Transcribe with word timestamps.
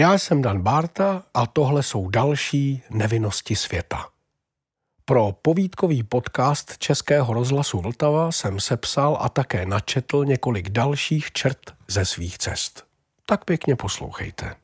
Já 0.00 0.14
jsem 0.14 0.42
Dan 0.42 0.62
Barta 0.62 1.22
a 1.34 1.46
tohle 1.46 1.82
jsou 1.82 2.08
další 2.08 2.82
nevinnosti 2.90 3.56
světa. 3.56 4.08
Pro 5.04 5.32
povídkový 5.42 6.02
podcast 6.02 6.78
Českého 6.78 7.34
rozhlasu 7.34 7.80
Vltava 7.80 8.32
jsem 8.32 8.60
sepsal 8.60 9.18
a 9.20 9.28
také 9.28 9.66
načetl 9.66 10.24
několik 10.24 10.68
dalších 10.68 11.32
čert 11.32 11.74
ze 11.88 12.04
svých 12.04 12.38
cest. 12.38 12.84
Tak 13.26 13.44
pěkně 13.44 13.76
poslouchejte. 13.76 14.54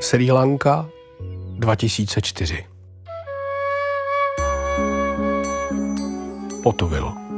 Sri 0.00 0.30
Lanka 0.30 0.90
2004 1.58 2.66
Potovil 6.62 7.28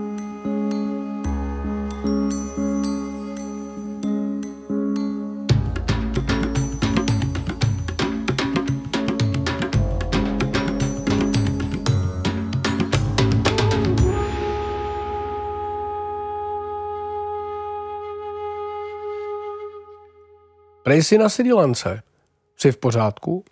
Prej 20.90 21.02
si 21.02 21.18
na 21.18 21.28
Sri 21.28 21.52
Lance. 21.52 22.02
Jsi 22.56 22.72
v 22.72 22.76
pořádku? 22.76 23.44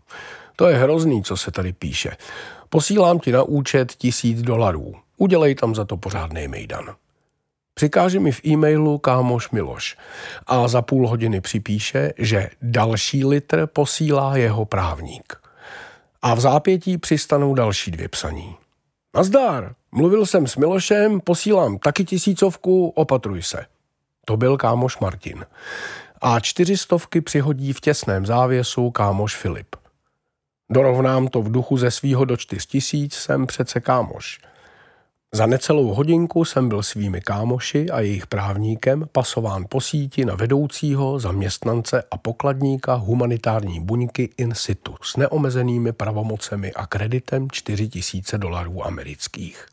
To 0.61 0.69
je 0.69 0.77
hrozný, 0.77 1.23
co 1.23 1.37
se 1.37 1.51
tady 1.51 1.73
píše. 1.73 2.17
Posílám 2.69 3.19
ti 3.19 3.33
na 3.33 3.43
účet 3.43 3.93
tisíc 3.93 4.43
dolarů. 4.43 4.95
Udělej 5.17 5.55
tam 5.55 5.75
za 5.75 5.85
to 5.85 5.97
pořádný 5.97 6.49
mejdan. 6.49 6.95
Přikáže 7.75 8.21
mi 8.21 8.33
v 8.33 8.45
e-mailu 8.47 8.99
kámoš 8.99 9.51
Miloš 9.51 9.97
a 10.47 10.69
za 10.69 10.83
půl 10.83 11.09
hodiny 11.09 11.41
připíše, 11.41 12.13
že 12.19 12.51
další 12.63 13.25
litr 13.25 13.67
posílá 13.67 14.37
jeho 14.37 14.65
právník. 14.65 15.37
A 16.23 16.35
v 16.35 16.41
zápětí 16.41 16.99
přistanou 16.99 17.55
další 17.55 17.91
dvě 17.91 18.09
psaní. 18.09 18.57
Nazdár, 19.17 19.75
mluvil 19.93 20.27
jsem 20.27 20.47
s 20.47 20.57
Milošem, 20.57 21.21
posílám 21.21 21.79
taky 21.79 22.05
tisícovku, 22.05 22.89
opatruj 22.89 23.43
se. 23.43 23.67
To 24.25 24.37
byl 24.37 24.57
kámoš 24.57 24.99
Martin 24.99 25.47
a 26.21 26.41
čtyřistovky 26.41 27.21
přihodí 27.21 27.73
v 27.73 27.81
těsném 27.81 28.27
závěsu 28.27 28.91
kámoš 28.91 29.37
Filip. 29.37 29.77
Dorovnám 30.71 31.29
to 31.29 31.43
v 31.43 31.53
duchu 31.53 31.77
ze 31.77 31.91
svýho 31.91 32.25
do 32.25 32.37
čtyř 32.37 32.67
tisíc, 32.67 33.15
jsem 33.15 33.47
přece 33.47 33.81
kámoš. 33.81 34.41
Za 35.33 35.47
necelou 35.47 35.95
hodinku 35.95 36.45
jsem 36.45 36.69
byl 36.69 36.83
svými 36.83 37.21
kámoši 37.21 37.91
a 37.91 38.01
jejich 38.01 38.27
právníkem 38.27 39.09
pasován 39.13 39.65
po 39.69 39.81
síti 39.81 40.25
na 40.25 40.35
vedoucího, 40.35 41.19
zaměstnance 41.19 42.03
a 42.11 42.19
pokladníka 42.19 42.95
humanitární 42.95 43.81
buňky 43.81 44.31
in 44.37 44.55
situ 44.55 44.95
s 45.03 45.17
neomezenými 45.17 45.93
pravomocemi 45.93 46.73
a 46.73 46.87
kreditem 46.87 47.51
4000 47.51 48.39
dolarů 48.39 48.87
amerických. 48.87 49.67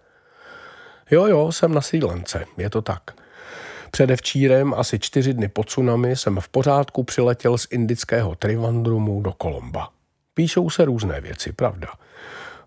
Jo, 1.12 1.26
jo, 1.26 1.52
jsem 1.52 1.74
na 1.74 1.82
sídlence, 1.82 2.46
je 2.58 2.70
to 2.70 2.82
tak– 2.82 3.02
Předevčírem, 3.96 4.74
asi 4.74 5.00
čtyři 5.00 5.34
dny 5.34 5.48
po 5.48 5.64
tsunami, 5.64 6.16
jsem 6.16 6.40
v 6.40 6.50
pořádku 6.50 7.04
přiletěl 7.04 7.58
z 7.58 7.68
indického 7.72 8.36
Trivandrumu 8.36 9.22
do 9.22 9.34
Kolomba. 9.34 9.95
Píšou 10.36 10.70
se 10.70 10.86
různé 10.86 11.22
věci, 11.22 11.52
pravda. 11.52 11.88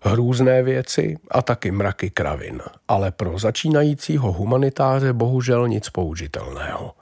Hrůzné 0.01 0.63
věci 0.63 1.17
a 1.31 1.41
taky 1.41 1.71
mraky 1.71 2.09
kravin, 2.09 2.61
ale 2.87 3.11
pro 3.11 3.39
začínajícího 3.39 4.31
humanitáře 4.31 5.13
bohužel 5.13 5.67
nic 5.67 5.89
použitelného. 5.89 6.93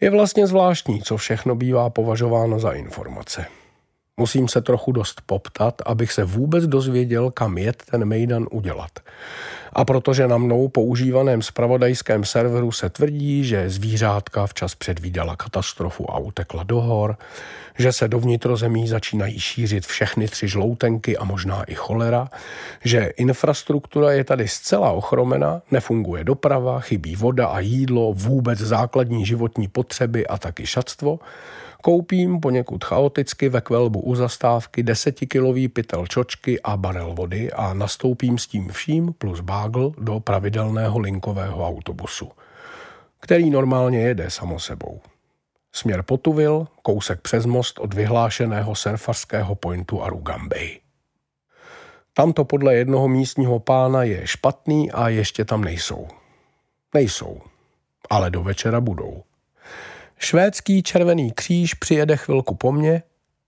Je 0.00 0.10
vlastně 0.10 0.46
zvláštní, 0.46 1.02
co 1.02 1.16
všechno 1.16 1.54
bývá 1.54 1.90
považováno 1.90 2.58
za 2.58 2.70
informace. 2.70 3.46
Musím 4.20 4.48
se 4.48 4.60
trochu 4.60 4.92
dost 4.92 5.20
poptat, 5.26 5.82
abych 5.86 6.12
se 6.12 6.24
vůbec 6.24 6.66
dozvěděl, 6.66 7.30
kam 7.30 7.58
jet 7.58 7.82
ten 7.90 8.04
mejdan 8.04 8.46
udělat. 8.50 8.90
A 9.72 9.84
protože 9.84 10.28
na 10.28 10.38
mnou 10.38 10.68
používaném 10.68 11.42
spravodajském 11.42 12.24
serveru 12.24 12.72
se 12.72 12.90
tvrdí, 12.90 13.44
že 13.44 13.70
zvířátka 13.70 14.46
včas 14.46 14.74
předvídala 14.74 15.36
katastrofu 15.36 16.10
a 16.10 16.18
utekla 16.18 16.62
do 16.62 16.80
hor, 16.80 17.16
že 17.78 17.92
se 17.92 18.08
do 18.08 18.18
vnitrozemí 18.20 18.88
začínají 18.88 19.40
šířit 19.40 19.86
všechny 19.86 20.28
tři 20.28 20.48
žloutenky 20.48 21.16
a 21.16 21.24
možná 21.24 21.64
i 21.64 21.74
cholera, 21.74 22.28
že 22.84 23.12
infrastruktura 23.16 24.12
je 24.12 24.24
tady 24.24 24.48
zcela 24.48 24.90
ochromena, 24.90 25.62
nefunguje 25.70 26.24
doprava, 26.24 26.80
chybí 26.80 27.16
voda 27.16 27.46
a 27.46 27.60
jídlo, 27.60 28.12
vůbec 28.12 28.58
základní 28.58 29.26
životní 29.26 29.68
potřeby 29.68 30.26
a 30.26 30.38
taky 30.38 30.66
šatstvo, 30.66 31.18
Koupím 31.82 32.40
poněkud 32.40 32.84
chaoticky 32.84 33.48
ve 33.48 33.60
kvelbu 33.60 34.00
u 34.00 34.14
zastávky 34.14 34.82
desetikilový 34.82 35.68
pytel 35.68 36.06
čočky 36.06 36.62
a 36.62 36.76
barel 36.76 37.14
vody 37.14 37.52
a 37.52 37.74
nastoupím 37.74 38.38
s 38.38 38.46
tím 38.46 38.68
vším 38.68 39.12
plus 39.12 39.40
bágl 39.40 39.92
do 39.98 40.20
pravidelného 40.20 40.98
linkového 40.98 41.66
autobusu, 41.66 42.30
který 43.20 43.50
normálně 43.50 43.98
jede 43.98 44.30
samo 44.30 44.58
sebou. 44.58 45.00
Směr 45.72 46.02
Potuvil, 46.02 46.66
kousek 46.82 47.20
přes 47.20 47.46
most 47.46 47.78
od 47.78 47.94
vyhlášeného 47.94 48.74
surfarského 48.74 49.54
pointu 49.54 50.02
Arugambej. 50.02 50.80
Tam 52.14 52.32
to 52.32 52.44
podle 52.44 52.74
jednoho 52.74 53.08
místního 53.08 53.58
pána 53.58 54.02
je 54.02 54.26
špatný 54.26 54.92
a 54.92 55.08
ještě 55.08 55.44
tam 55.44 55.64
nejsou. 55.64 56.08
Nejsou, 56.94 57.40
ale 58.10 58.30
do 58.30 58.42
večera 58.42 58.80
budou. 58.80 59.22
Švédský 60.18 60.82
červený 60.82 61.32
kříž 61.32 61.74
přijede 61.74 62.16
chvilku 62.16 62.54
po 62.54 62.72
mně, 62.72 63.02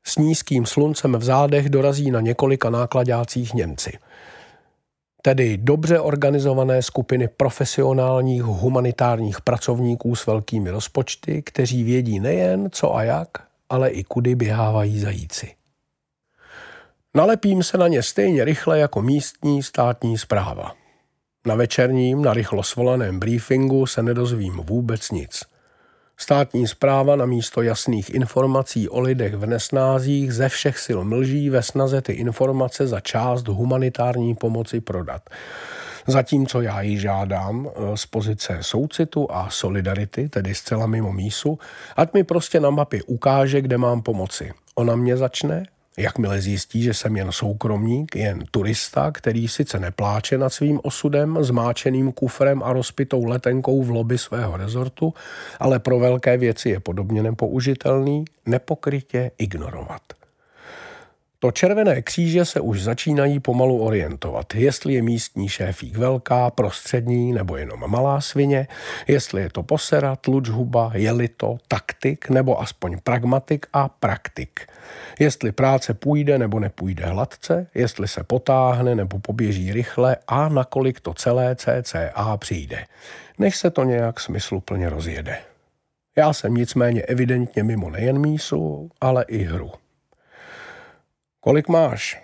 s 0.05 0.17
nízkým 0.17 0.67
sluncem 0.67 1.13
v 1.13 1.25
zádech 1.25 1.69
dorazí 1.69 2.11
na 2.11 2.21
několika 2.21 2.71
nákladácích 2.71 3.55
Němci. 3.55 3.99
Tedy 5.23 5.57
dobře 5.57 6.01
organizované 6.01 6.83
skupiny 6.83 7.29
profesionálních 7.29 8.43
humanitárních 8.43 9.41
pracovníků 9.41 10.17
s 10.17 10.27
velkými 10.27 10.71
rozpočty, 10.71 11.43
kteří 11.43 11.85
vědí 11.85 12.21
nejen 12.21 12.69
co 12.73 12.97
a 12.97 13.03
jak, 13.03 13.29
ale 13.69 13.91
i 13.91 14.05
kudy 14.05 14.35
běhávají 14.35 15.01
zajíci. 15.01 15.55
Nalepím 17.15 17.63
se 17.63 17.79
na 17.79 17.89
ně 17.89 18.03
stejně 18.03 18.45
rychle 18.45 18.79
jako 18.79 19.03
místní 19.03 19.63
státní 19.63 20.19
zpráva. 20.19 20.75
Na 21.47 21.55
večerním, 21.55 22.23
na 22.23 22.35
rychlo 22.35 22.63
svolaném 22.63 23.19
briefingu 23.19 23.87
se 23.87 24.03
nedozvím 24.03 24.57
vůbec 24.57 25.11
nic– 25.11 25.43
Státní 26.21 26.67
zpráva 26.67 27.17
na 27.17 27.27
místo 27.27 27.63
jasných 27.63 28.15
informací 28.15 28.89
o 28.89 29.01
lidech 29.01 29.35
v 29.35 29.47
nesnázích 29.47 30.35
ze 30.35 30.49
všech 30.49 30.79
sil 30.85 31.01
mlží 31.05 31.51
ve 31.51 31.63
snaze 31.63 32.03
ty 32.03 32.13
informace 32.13 32.87
za 32.87 33.01
část 33.01 33.49
humanitární 33.49 34.35
pomoci 34.35 34.81
prodat. 34.81 35.31
Zatímco 36.07 36.61
já 36.61 36.81
ji 36.81 36.99
žádám 36.99 37.69
eh, 37.69 37.97
z 37.97 38.07
pozice 38.07 38.59
soucitu 38.61 39.33
a 39.33 39.51
solidarity, 39.51 40.29
tedy 40.29 40.55
zcela 40.55 40.87
mimo 40.87 41.13
mísu, 41.13 41.59
ať 41.97 42.15
mi 42.15 42.25
prostě 42.25 42.61
na 42.61 42.71
mapě 42.71 43.03
ukáže, 43.03 43.61
kde 43.61 43.79
mám 43.79 44.03
pomoci. 44.03 44.53
Ona 44.75 44.97
mě 44.97 45.17
začne 45.17 45.67
Jakmile 45.99 46.41
zjistí, 46.41 46.83
že 46.83 46.95
jsem 46.95 47.17
jen 47.17 47.33
soukromník, 47.33 48.17
jen 48.17 48.45
turista, 48.51 49.11
který 49.11 49.49
sice 49.49 49.81
nepláče 49.81 50.39
nad 50.39 50.51
svým 50.51 50.81
osudem, 50.83 51.39
zmáčeným 51.41 52.13
kufrem 52.13 52.63
a 52.63 52.73
rozpitou 52.73 53.25
letenkou 53.25 53.83
v 53.83 53.91
lobby 53.91 54.19
svého 54.19 54.57
rezortu, 54.57 55.15
ale 55.61 55.79
pro 55.79 55.99
velké 55.99 56.37
věci 56.37 56.69
je 56.69 56.81
podobně 56.81 57.23
nepoužitelný, 57.23 58.25
nepokrytě 58.47 59.31
ignorovat. 59.39 60.03
To 61.41 61.51
červené 61.51 62.03
kříže 62.03 62.45
se 62.45 62.61
už 62.61 62.83
začínají 62.83 63.41
pomalu 63.41 63.83
orientovat, 63.83 64.55
jestli 64.55 64.95
je 64.95 65.03
místní 65.03 65.49
šéfík 65.49 65.97
velká, 65.97 66.51
prostřední 66.51 67.33
nebo 67.33 67.57
jenom 67.57 67.91
malá 67.91 68.21
svině, 68.21 68.69
jestli 69.09 69.43
je 69.43 69.51
to 69.51 69.63
posera, 69.63 70.17
tlučhuba, 70.17 70.93
je 70.95 71.29
to 71.29 71.57
taktik 71.69 72.31
nebo 72.31 72.61
aspoň 72.61 72.99
pragmatik 73.05 73.67
a 73.73 73.89
praktik. 73.89 74.67
Jestli 75.19 75.53
práce 75.53 75.95
půjde 75.95 76.39
nebo 76.39 76.61
nepůjde 76.61 77.07
hladce, 77.07 77.67
jestli 77.75 78.09
se 78.09 78.25
potáhne 78.25 78.95
nebo 78.95 79.19
poběží 79.19 79.73
rychle 79.73 80.17
a 80.29 80.49
nakolik 80.49 81.01
to 81.01 81.15
celé 81.15 81.57
CCA 81.57 82.37
přijde, 82.37 82.85
než 83.39 83.57
se 83.57 83.71
to 83.71 83.85
nějak 83.85 84.21
smysluplně 84.21 84.89
rozjede. 84.89 85.39
Já 86.17 86.33
jsem 86.33 86.55
nicméně 86.55 87.03
evidentně 87.03 87.63
mimo 87.63 87.91
nejen 87.91 88.19
mísu, 88.19 88.91
ale 89.01 89.25
i 89.29 89.45
hru. 89.45 89.73
Kolik 91.49 91.69
máš? 91.69 92.21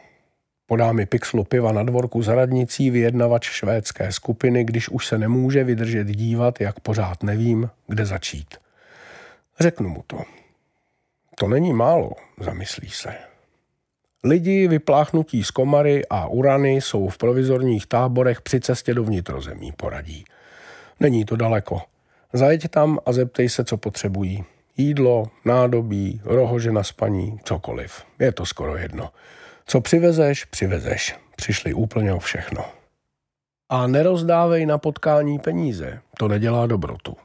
Podá 0.66 0.92
mi 0.92 1.06
pixlu 1.06 1.44
piva 1.44 1.72
na 1.72 1.82
dvorku 1.82 2.22
za 2.22 2.34
radnicí 2.34 2.90
vyjednavač 2.90 3.48
švédské 3.48 4.12
skupiny, 4.12 4.64
když 4.64 4.88
už 4.88 5.06
se 5.06 5.18
nemůže 5.18 5.64
vydržet 5.64 6.06
dívat, 6.06 6.60
jak 6.60 6.80
pořád 6.80 7.22
nevím, 7.22 7.70
kde 7.86 8.06
začít. 8.06 8.54
Řeknu 9.60 9.88
mu 9.88 10.04
to. 10.06 10.22
To 11.34 11.48
není 11.48 11.72
málo, 11.72 12.10
zamyslí 12.40 12.90
se. 12.90 13.14
Lidi 14.24 14.68
vypláchnutí 14.68 15.44
z 15.44 15.50
komary 15.50 16.02
a 16.10 16.26
urany 16.28 16.72
jsou 16.72 17.08
v 17.08 17.18
provizorních 17.18 17.86
táborech 17.86 18.40
při 18.40 18.60
cestě 18.60 18.94
do 18.94 19.04
vnitrozemí, 19.04 19.72
poradí. 19.72 20.24
Není 21.00 21.24
to 21.24 21.36
daleko. 21.36 21.80
Zajeď 22.32 22.68
tam 22.68 22.98
a 23.06 23.12
zeptej 23.12 23.48
se, 23.48 23.64
co 23.64 23.76
potřebují. 23.76 24.44
Jídlo, 24.76 25.26
nádobí, 25.44 26.20
rohože 26.24 26.72
na 26.72 26.82
spaní, 26.82 27.38
cokoliv. 27.44 28.02
Je 28.18 28.32
to 28.32 28.46
skoro 28.46 28.76
jedno. 28.76 29.10
Co 29.66 29.80
přivezeš, 29.80 30.44
přivezeš. 30.44 31.16
Přišli 31.36 31.74
úplně 31.74 32.12
o 32.12 32.18
všechno. 32.18 32.64
A 33.68 33.86
nerozdávej 33.86 34.66
na 34.66 34.78
potkání 34.78 35.38
peníze. 35.38 36.00
To 36.18 36.28
nedělá 36.28 36.66
dobrotu. 36.66 37.16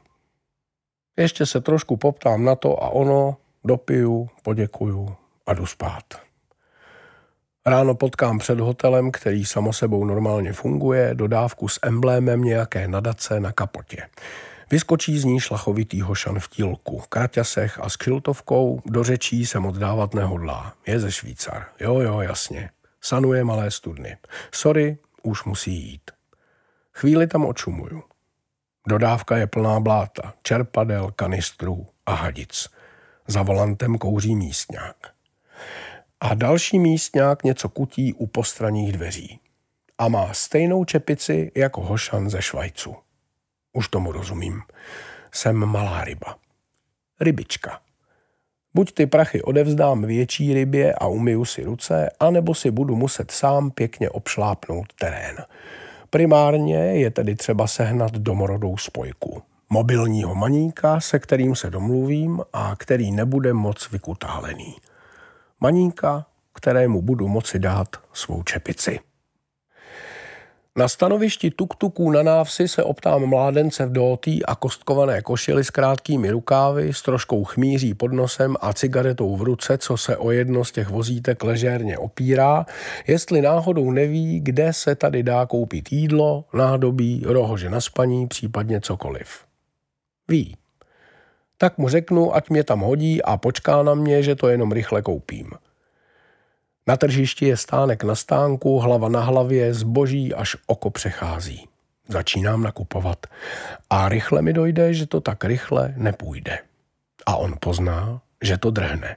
Ještě 1.16 1.46
se 1.46 1.60
trošku 1.60 1.96
poptám 1.96 2.44
na 2.44 2.54
to 2.54 2.82
a 2.82 2.88
ono, 2.88 3.36
dopiju, 3.64 4.28
poděkuju 4.42 5.16
a 5.46 5.54
jdu 5.54 5.66
spát. 5.66 6.04
Ráno 7.66 7.94
potkám 7.94 8.38
před 8.38 8.60
hotelem, 8.60 9.10
který 9.10 9.44
samo 9.44 9.72
sebou 9.72 10.04
normálně 10.04 10.52
funguje, 10.52 11.14
dodávku 11.14 11.68
s 11.68 11.78
emblémem 11.82 12.42
nějaké 12.42 12.88
nadace 12.88 13.40
na 13.40 13.52
kapotě. 13.52 14.02
Vyskočí 14.70 15.18
z 15.18 15.24
ní 15.24 15.40
šlachovitý 15.40 16.00
hošan 16.00 16.38
v 16.38 16.48
tílku, 16.48 17.02
kraťasech 17.08 17.80
a 17.80 17.88
s 17.88 17.96
kšiltovkou 17.96 18.82
do 18.86 19.04
řečí 19.04 19.46
se 19.46 19.60
moc 19.60 19.78
dávat 19.78 20.14
nehodlá. 20.14 20.74
Je 20.86 21.00
ze 21.00 21.12
Švýcar. 21.12 21.66
Jo, 21.80 22.00
jo, 22.00 22.20
jasně. 22.20 22.70
Sanuje 23.00 23.44
malé 23.44 23.70
studny. 23.70 24.16
Sorry, 24.52 24.98
už 25.22 25.44
musí 25.44 25.72
jít. 25.72 26.10
Chvíli 26.92 27.26
tam 27.26 27.46
očumuju. 27.46 28.02
Dodávka 28.88 29.36
je 29.36 29.46
plná 29.46 29.80
bláta, 29.80 30.34
čerpadel, 30.42 31.10
kanistrů 31.16 31.86
a 32.06 32.14
hadic. 32.14 32.68
Za 33.26 33.42
volantem 33.42 33.98
kouří 33.98 34.36
místňák. 34.36 34.96
A 36.20 36.34
další 36.34 36.78
místňák 36.78 37.44
něco 37.44 37.68
kutí 37.68 38.14
u 38.14 38.26
postranních 38.26 38.92
dveří. 38.92 39.40
A 39.98 40.08
má 40.08 40.34
stejnou 40.34 40.84
čepici 40.84 41.52
jako 41.54 41.80
Hošan 41.80 42.30
ze 42.30 42.42
Švajcu. 42.42 42.96
Už 43.72 43.88
tomu 43.88 44.12
rozumím. 44.12 44.62
Jsem 45.32 45.56
malá 45.56 46.04
ryba. 46.04 46.36
Rybička. 47.20 47.80
Buď 48.74 48.92
ty 48.92 49.06
prachy 49.06 49.42
odevzdám 49.42 50.02
větší 50.02 50.54
rybě 50.54 50.94
a 50.94 51.06
umyju 51.06 51.44
si 51.44 51.64
ruce, 51.64 52.10
anebo 52.20 52.54
si 52.54 52.70
budu 52.70 52.96
muset 52.96 53.30
sám 53.30 53.70
pěkně 53.70 54.10
obšlápnout 54.10 54.92
terén. 55.00 55.36
Primárně 56.10 56.76
je 56.76 57.10
tedy 57.10 57.34
třeba 57.34 57.66
sehnat 57.66 58.12
domorodou 58.12 58.76
spojku. 58.76 59.42
Mobilního 59.70 60.34
maníka, 60.34 61.00
se 61.00 61.18
kterým 61.18 61.56
se 61.56 61.70
domluvím 61.70 62.40
a 62.52 62.76
který 62.76 63.10
nebude 63.12 63.52
moc 63.52 63.90
vykutálený. 63.90 64.76
Maníka, 65.60 66.26
kterému 66.52 67.02
budu 67.02 67.28
moci 67.28 67.58
dát 67.58 67.88
svou 68.12 68.42
čepici. 68.42 69.00
Na 70.80 70.88
stanovišti 70.88 71.50
tuktuků 71.50 72.10
na 72.10 72.22
návsi 72.22 72.68
se 72.68 72.82
optám 72.82 73.26
mládence 73.26 73.86
v 73.86 73.92
dótý 73.92 74.44
a 74.44 74.54
kostkované 74.54 75.22
košili 75.22 75.64
s 75.64 75.70
krátkými 75.70 76.30
rukávy, 76.30 76.92
s 76.92 77.02
troškou 77.02 77.44
chmíří 77.44 77.94
pod 77.94 78.12
nosem 78.12 78.56
a 78.60 78.72
cigaretou 78.72 79.36
v 79.36 79.42
ruce, 79.42 79.78
co 79.78 79.96
se 79.96 80.16
o 80.16 80.30
jedno 80.30 80.64
z 80.64 80.72
těch 80.72 80.88
vozítek 80.88 81.44
ležérně 81.44 81.98
opírá, 81.98 82.66
jestli 83.06 83.42
náhodou 83.42 83.90
neví, 83.90 84.40
kde 84.40 84.72
se 84.72 84.94
tady 84.94 85.22
dá 85.22 85.46
koupit 85.46 85.92
jídlo, 85.92 86.44
nádobí, 86.54 87.22
rohože 87.26 87.70
na 87.70 87.80
spaní, 87.80 88.26
případně 88.26 88.80
cokoliv. 88.80 89.44
Ví. 90.28 90.56
Tak 91.58 91.78
mu 91.78 91.88
řeknu, 91.88 92.34
ať 92.34 92.50
mě 92.50 92.64
tam 92.64 92.80
hodí 92.80 93.22
a 93.22 93.36
počká 93.36 93.82
na 93.82 93.94
mě, 93.94 94.22
že 94.22 94.34
to 94.34 94.48
jenom 94.48 94.72
rychle 94.72 95.02
koupím. 95.02 95.50
Na 96.90 96.96
tržišti 96.96 97.46
je 97.46 97.56
stánek 97.56 98.02
na 98.04 98.14
stánku, 98.14 98.78
hlava 98.78 99.08
na 99.08 99.20
hlavě, 99.20 99.74
zboží 99.74 100.34
až 100.34 100.56
oko 100.66 100.90
přechází. 100.90 101.68
Začínám 102.08 102.62
nakupovat 102.62 103.26
a 103.90 104.08
rychle 104.08 104.42
mi 104.42 104.52
dojde, 104.52 104.94
že 104.94 105.06
to 105.06 105.20
tak 105.20 105.44
rychle 105.44 105.94
nepůjde. 105.96 106.58
A 107.26 107.36
on 107.36 107.54
pozná, 107.60 108.20
že 108.42 108.58
to 108.58 108.70
drhne. 108.70 109.16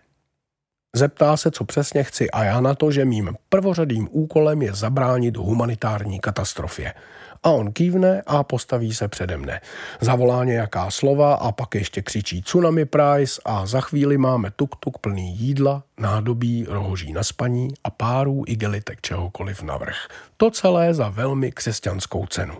Zeptá 0.95 1.37
se, 1.37 1.51
co 1.51 1.65
přesně 1.65 2.03
chci 2.03 2.31
a 2.31 2.43
já 2.43 2.61
na 2.61 2.75
to, 2.75 2.91
že 2.91 3.05
mým 3.05 3.35
prvořadým 3.49 4.07
úkolem 4.11 4.61
je 4.61 4.73
zabránit 4.73 5.37
humanitární 5.37 6.19
katastrofě– 6.19 6.93
a 7.43 7.49
on 7.49 7.71
kývne 7.71 8.21
a 8.27 8.43
postaví 8.43 8.93
se 8.93 9.07
přede 9.07 9.37
mne. 9.37 9.61
Zavolá 10.01 10.43
nějaká 10.43 10.91
slova 10.91 11.33
a 11.33 11.51
pak 11.51 11.75
ještě 11.75 12.01
křičí 12.01 12.41
tsunami 12.41 12.85
price 12.85 13.41
a 13.45 13.65
za 13.65 13.81
chvíli 13.81 14.17
máme 14.17 14.49
tuk-tuk 14.49 14.97
plný 15.01 15.35
jídla, 15.37 15.83
nádobí, 15.99 16.65
rohoží 16.69 17.13
na 17.13 17.23
spaní 17.23 17.67
a 17.83 17.89
párů 17.89 18.43
igelitek 18.47 19.01
čehokoliv 19.01 19.63
navrh. 19.63 19.95
To 20.37 20.51
celé 20.51 20.93
za 20.93 21.09
velmi 21.09 21.51
křesťanskou 21.51 22.25
cenu. 22.25 22.55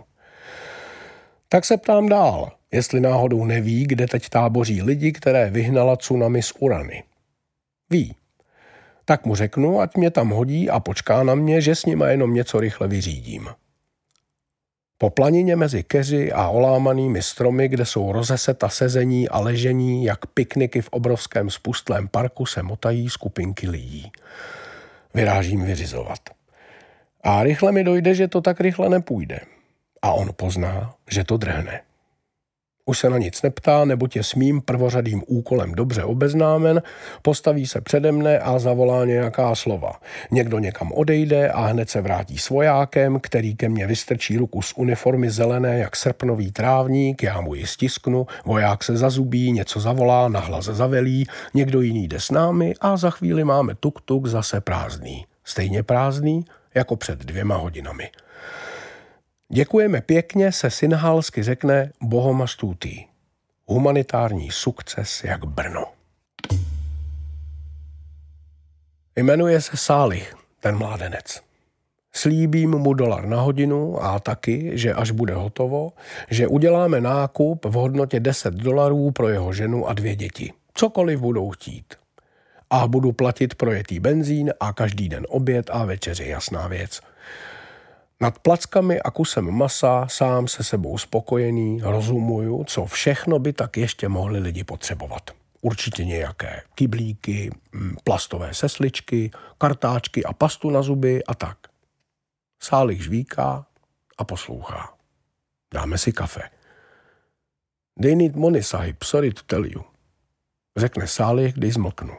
Tak 1.48 1.64
se 1.64 1.76
ptám 1.76 2.08
dál, 2.08 2.52
jestli 2.72 3.00
náhodou 3.00 3.44
neví, 3.44 3.86
kde 3.86 4.06
teď 4.06 4.28
táboří 4.28 4.82
lidi, 4.82 5.12
které 5.12 5.50
vyhnala 5.50 5.96
tsunami 5.96 6.42
z 6.42 6.52
Urany. 6.58 7.02
Ví. 7.90 8.14
Tak 9.04 9.26
mu 9.26 9.34
řeknu, 9.34 9.80
ať 9.80 9.96
mě 9.96 10.10
tam 10.10 10.30
hodí 10.30 10.70
a 10.70 10.80
počká 10.80 11.22
na 11.22 11.34
mě, 11.34 11.60
že 11.60 11.74
s 11.74 11.86
nima 11.86 12.08
jenom 12.08 12.34
něco 12.34 12.60
rychle 12.60 12.88
vyřídím. 12.88 13.48
Po 15.04 15.10
planině 15.10 15.56
mezi 15.56 15.82
keři 15.82 16.32
a 16.32 16.48
olámanými 16.48 17.22
stromy, 17.22 17.68
kde 17.68 17.84
jsou 17.84 18.12
rozeseta 18.12 18.68
sezení 18.68 19.28
a 19.28 19.40
ležení, 19.40 20.04
jak 20.04 20.26
pikniky 20.26 20.80
v 20.80 20.88
obrovském 20.88 21.50
spustlém 21.50 22.08
parku, 22.08 22.46
se 22.46 22.62
motají 22.62 23.10
skupinky 23.10 23.68
lidí. 23.68 24.12
Vyrážím 25.14 25.64
vyřizovat. 25.64 26.18
A 27.22 27.42
rychle 27.42 27.72
mi 27.72 27.84
dojde, 27.84 28.14
že 28.14 28.28
to 28.28 28.40
tak 28.40 28.60
rychle 28.60 28.88
nepůjde. 28.88 29.40
A 30.02 30.12
on 30.12 30.30
pozná, 30.36 30.94
že 31.10 31.24
to 31.24 31.36
drhne. 31.36 31.80
Už 32.86 32.98
se 32.98 33.10
na 33.10 33.18
nic 33.18 33.42
neptá, 33.42 33.84
neboť 33.84 34.16
je 34.16 34.22
s 34.22 34.34
mým 34.34 34.60
prvořadým 34.60 35.22
úkolem 35.26 35.72
dobře 35.72 36.04
obeznámen, 36.04 36.82
postaví 37.22 37.66
se 37.66 37.80
přede 37.80 38.12
mne 38.12 38.38
a 38.38 38.58
zavolá 38.58 39.04
nějaká 39.04 39.54
slova. 39.54 39.92
Někdo 40.30 40.58
někam 40.58 40.92
odejde 40.92 41.50
a 41.50 41.66
hned 41.66 41.90
se 41.90 42.00
vrátí 42.00 42.38
s 42.38 42.48
vojákem, 42.48 43.20
který 43.20 43.56
ke 43.56 43.68
mně 43.68 43.86
vystrčí 43.86 44.36
ruku 44.36 44.62
z 44.62 44.72
uniformy 44.76 45.30
zelené 45.30 45.78
jak 45.78 45.96
srpnový 45.96 46.52
trávník, 46.52 47.22
já 47.22 47.40
mu 47.40 47.54
ji 47.54 47.66
stisknu, 47.66 48.26
voják 48.44 48.84
se 48.84 48.96
zazubí, 48.96 49.52
něco 49.52 49.80
zavolá, 49.80 50.28
nahlas 50.28 50.64
zavelí, 50.64 51.26
někdo 51.54 51.80
jiný 51.80 52.08
jde 52.08 52.20
s 52.20 52.30
námi 52.30 52.74
a 52.80 52.96
za 52.96 53.10
chvíli 53.10 53.44
máme 53.44 53.74
tuk-tuk 53.74 54.26
zase 54.26 54.60
prázdný. 54.60 55.26
Stejně 55.44 55.82
prázdný 55.82 56.44
jako 56.74 56.96
před 56.96 57.18
dvěma 57.18 57.56
hodinami. 57.56 58.10
Děkujeme 59.48 60.00
pěkně 60.00 60.52
se 60.52 60.70
synhalsky 60.70 61.42
řekne 61.42 61.92
Bohomastutý. 62.02 63.04
Humanitární 63.66 64.50
sukces 64.50 65.24
jak 65.24 65.44
Brno. 65.44 65.84
Jmenuje 69.16 69.60
se 69.60 69.76
Sálih, 69.76 70.34
ten 70.60 70.78
mládenec. 70.78 71.42
Slíbím 72.12 72.70
mu 72.70 72.94
dolar 72.94 73.26
na 73.26 73.40
hodinu 73.40 74.04
a 74.04 74.20
taky, 74.20 74.70
že 74.74 74.94
až 74.94 75.10
bude 75.10 75.34
hotovo, 75.34 75.92
že 76.30 76.48
uděláme 76.48 77.00
nákup 77.00 77.64
v 77.64 77.72
hodnotě 77.72 78.20
10 78.20 78.54
dolarů 78.54 79.10
pro 79.10 79.28
jeho 79.28 79.52
ženu 79.52 79.88
a 79.88 79.92
dvě 79.92 80.16
děti. 80.16 80.52
Cokoliv 80.74 81.20
budou 81.20 81.50
chtít. 81.50 81.94
A 82.70 82.86
budu 82.86 83.12
platit 83.12 83.54
projetý 83.54 84.00
benzín 84.00 84.52
a 84.60 84.72
každý 84.72 85.08
den 85.08 85.26
oběd 85.28 85.70
a 85.72 85.84
večeři, 85.84 86.28
jasná 86.28 86.68
věc– 86.68 87.00
nad 88.20 88.38
plackami 88.38 89.00
a 89.00 89.10
kusem 89.10 89.50
masa 89.50 90.08
sám 90.08 90.48
se 90.48 90.64
sebou 90.64 90.98
spokojený 90.98 91.80
rozumuju, 91.82 92.64
co 92.64 92.86
všechno 92.86 93.38
by 93.38 93.52
tak 93.52 93.76
ještě 93.76 94.08
mohli 94.08 94.38
lidi 94.38 94.64
potřebovat. 94.64 95.30
Určitě 95.60 96.04
nějaké 96.04 96.62
kyblíky, 96.74 97.50
mm, 97.72 97.96
plastové 98.04 98.54
sesličky, 98.54 99.30
kartáčky 99.58 100.24
a 100.24 100.32
pastu 100.32 100.70
na 100.70 100.82
zuby 100.82 101.24
a 101.24 101.34
tak. 101.34 101.58
Sálik 102.62 103.00
žvíká 103.00 103.66
a 104.18 104.24
poslouchá. 104.24 104.94
Dáme 105.74 105.98
si 105.98 106.12
kafe. 106.12 106.42
They 108.02 108.16
need 108.16 108.36
money, 108.36 108.62
sahib, 108.62 109.02
sorry 109.02 109.32
to 109.32 109.42
tell 109.46 109.66
you. 109.66 109.84
Řekne 110.76 111.06
Sálich, 111.06 111.54
když 111.54 111.74
zmlknu. 111.74 112.14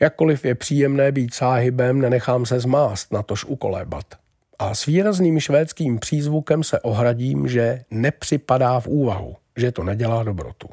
Jakkoliv 0.00 0.44
je 0.44 0.54
příjemné 0.54 1.12
být 1.12 1.34
sáhybem, 1.34 2.00
nenechám 2.00 2.46
se 2.46 2.60
zmást, 2.60 3.12
na 3.12 3.22
tož 3.22 3.44
ukolébat– 3.44 4.14
a 4.64 4.74
s 4.74 4.86
výrazným 4.86 5.40
švédským 5.40 5.98
přízvukem 5.98 6.64
se 6.64 6.80
ohradím, 6.80 7.48
že 7.48 7.84
nepřipadá 7.90 8.80
v 8.80 8.86
úvahu, 8.86 9.36
že 9.56 9.72
to 9.72 9.84
nedělá 9.84 10.22
dobrotu. 10.22 10.68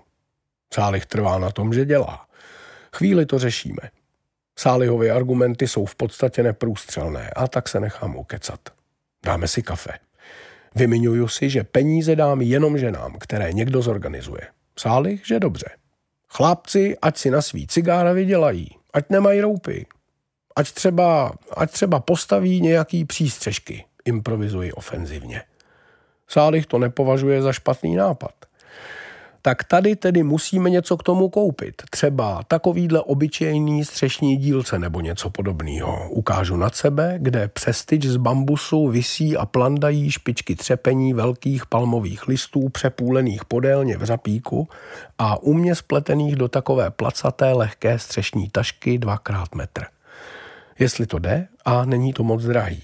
Sálich 0.73 1.05
trvá 1.05 1.39
na 1.39 1.51
tom, 1.51 1.73
že 1.73 1.85
dělá. 1.85 2.25
Chvíli 2.95 3.25
to 3.25 3.39
řešíme. 3.39 3.81
Sálihovy 4.59 5.11
argumenty 5.11 5.67
jsou 5.67 5.85
v 5.85 5.95
podstatě 5.95 6.43
neprůstřelné 6.43 7.29
a 7.29 7.47
tak 7.47 7.69
se 7.69 7.79
nechám 7.79 8.15
ukecat. 8.15 8.59
Dáme 9.25 9.47
si 9.47 9.61
kafe. 9.61 9.91
Vymiňuju 10.75 11.27
si, 11.27 11.49
že 11.49 11.63
peníze 11.63 12.15
dám 12.15 12.41
jenom 12.41 12.77
ženám, 12.77 13.15
které 13.19 13.53
někdo 13.53 13.81
zorganizuje. 13.81 14.41
Sálich, 14.79 15.27
že 15.27 15.39
dobře. 15.39 15.69
Chlapci, 16.27 16.97
ať 17.01 17.17
si 17.17 17.31
na 17.31 17.41
svý 17.41 17.67
cigára 17.67 18.13
vydělají, 18.13 18.69
ať 18.93 19.09
nemají 19.09 19.41
roupy. 19.41 19.85
Ať 20.55 20.71
třeba, 20.71 21.33
ať 21.57 21.71
třeba 21.71 21.99
postaví 21.99 22.61
nějaký 22.61 23.05
přístřežky, 23.05 23.85
improvizuji 24.05 24.71
ofenzivně. 24.71 25.41
Sálich 26.27 26.65
to 26.65 26.79
nepovažuje 26.79 27.41
za 27.41 27.53
špatný 27.53 27.95
nápad 27.95 28.31
tak 29.41 29.63
tady 29.63 29.95
tedy 29.95 30.23
musíme 30.23 30.69
něco 30.69 30.97
k 30.97 31.03
tomu 31.03 31.29
koupit. 31.29 31.81
Třeba 31.89 32.43
takovýhle 32.47 33.01
obyčejný 33.01 33.85
střešní 33.85 34.37
dílce 34.37 34.79
nebo 34.79 35.01
něco 35.01 35.29
podobného. 35.29 36.09
Ukážu 36.09 36.55
nad 36.57 36.75
sebe, 36.75 37.15
kde 37.17 37.47
přes 37.47 37.85
tyč 37.85 38.05
z 38.05 38.17
bambusu 38.17 38.87
visí 38.87 39.37
a 39.37 39.45
plandají 39.45 40.11
špičky 40.11 40.55
třepení 40.55 41.13
velkých 41.13 41.65
palmových 41.65 42.27
listů 42.27 42.69
přepůlených 42.69 43.45
podélně 43.45 43.97
v 43.97 44.03
řapíku 44.03 44.69
a 45.17 45.43
umě 45.43 45.75
spletených 45.75 46.35
do 46.35 46.47
takové 46.47 46.91
placaté 46.91 47.53
lehké 47.53 47.99
střešní 47.99 48.49
tašky 48.49 48.97
dvakrát 48.97 49.55
metr. 49.55 49.83
Jestli 50.81 51.05
to 51.05 51.19
jde 51.19 51.47
a 51.65 51.85
není 51.85 52.13
to 52.13 52.23
moc 52.23 52.43
drahý. 52.43 52.83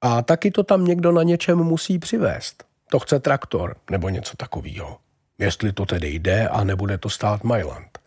A 0.00 0.22
taky 0.22 0.50
to 0.50 0.62
tam 0.62 0.84
někdo 0.84 1.12
na 1.12 1.22
něčem 1.22 1.58
musí 1.58 1.98
přivést. 1.98 2.64
To 2.90 2.98
chce 2.98 3.20
traktor 3.20 3.76
nebo 3.90 4.08
něco 4.08 4.36
takového 4.36 4.98
jestli 5.40 5.72
to 5.72 5.86
tedy 5.86 6.08
jde 6.08 6.48
a 6.48 6.64
nebude 6.64 6.98
to 6.98 7.10
stát 7.10 7.44
Mailand. 7.44 7.98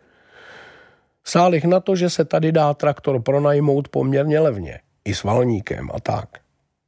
Sálich 1.24 1.64
na 1.64 1.80
to, 1.80 1.96
že 1.96 2.10
se 2.10 2.26
tady 2.26 2.52
dá 2.52 2.74
traktor 2.74 3.22
pronajmout 3.22 3.88
poměrně 3.88 4.40
levně, 4.40 4.80
i 5.06 5.16
s 5.16 5.24
valníkem 5.24 5.90
a 5.94 6.00
tak. 6.00 6.30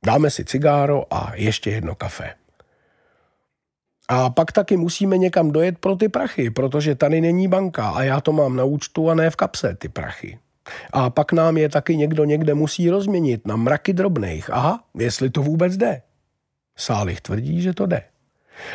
Dáme 0.06 0.30
si 0.30 0.46
cigáro 0.46 1.14
a 1.14 1.32
ještě 1.36 1.72
jedno 1.72 1.96
kafe. 1.96 2.34
A 4.08 4.30
pak 4.30 4.52
taky 4.52 4.78
musíme 4.78 5.18
někam 5.18 5.52
dojet 5.52 5.78
pro 5.78 5.96
ty 5.96 6.10
prachy, 6.10 6.50
protože 6.50 6.96
tady 6.96 7.22
není 7.22 7.48
banka 7.48 7.90
a 7.90 8.04
já 8.04 8.22
to 8.22 8.32
mám 8.32 8.56
na 8.56 8.64
účtu 8.64 9.10
a 9.10 9.16
ne 9.16 9.30
v 9.30 9.36
kapse, 9.36 9.76
ty 9.76 9.90
prachy. 9.90 10.40
A 10.94 11.10
pak 11.10 11.32
nám 11.32 11.58
je 11.58 11.70
taky 11.70 11.98
někdo 11.98 12.26
někde 12.26 12.54
musí 12.54 12.90
rozměnit 12.90 13.48
na 13.48 13.56
mraky 13.56 13.94
drobných. 13.94 14.50
Aha, 14.54 14.84
jestli 14.98 15.30
to 15.30 15.42
vůbec 15.42 15.78
jde. 15.78 16.02
Sálich 16.78 17.22
tvrdí, 17.22 17.62
že 17.62 17.74
to 17.74 17.86
jde. 17.86 18.04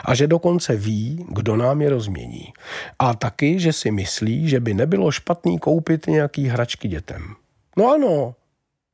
A 0.04 0.14
že 0.14 0.26
dokonce 0.26 0.76
ví, 0.76 1.26
kdo 1.28 1.56
nám 1.56 1.82
je 1.82 1.90
rozmění. 1.90 2.52
A 2.98 3.14
taky, 3.14 3.60
že 3.60 3.72
si 3.72 3.90
myslí, 3.90 4.48
že 4.48 4.60
by 4.60 4.74
nebylo 4.74 5.10
špatný 5.10 5.58
koupit 5.58 6.06
nějaký 6.06 6.46
hračky 6.46 6.88
dětem. 6.88 7.34
No 7.76 7.90
ano, 7.92 8.34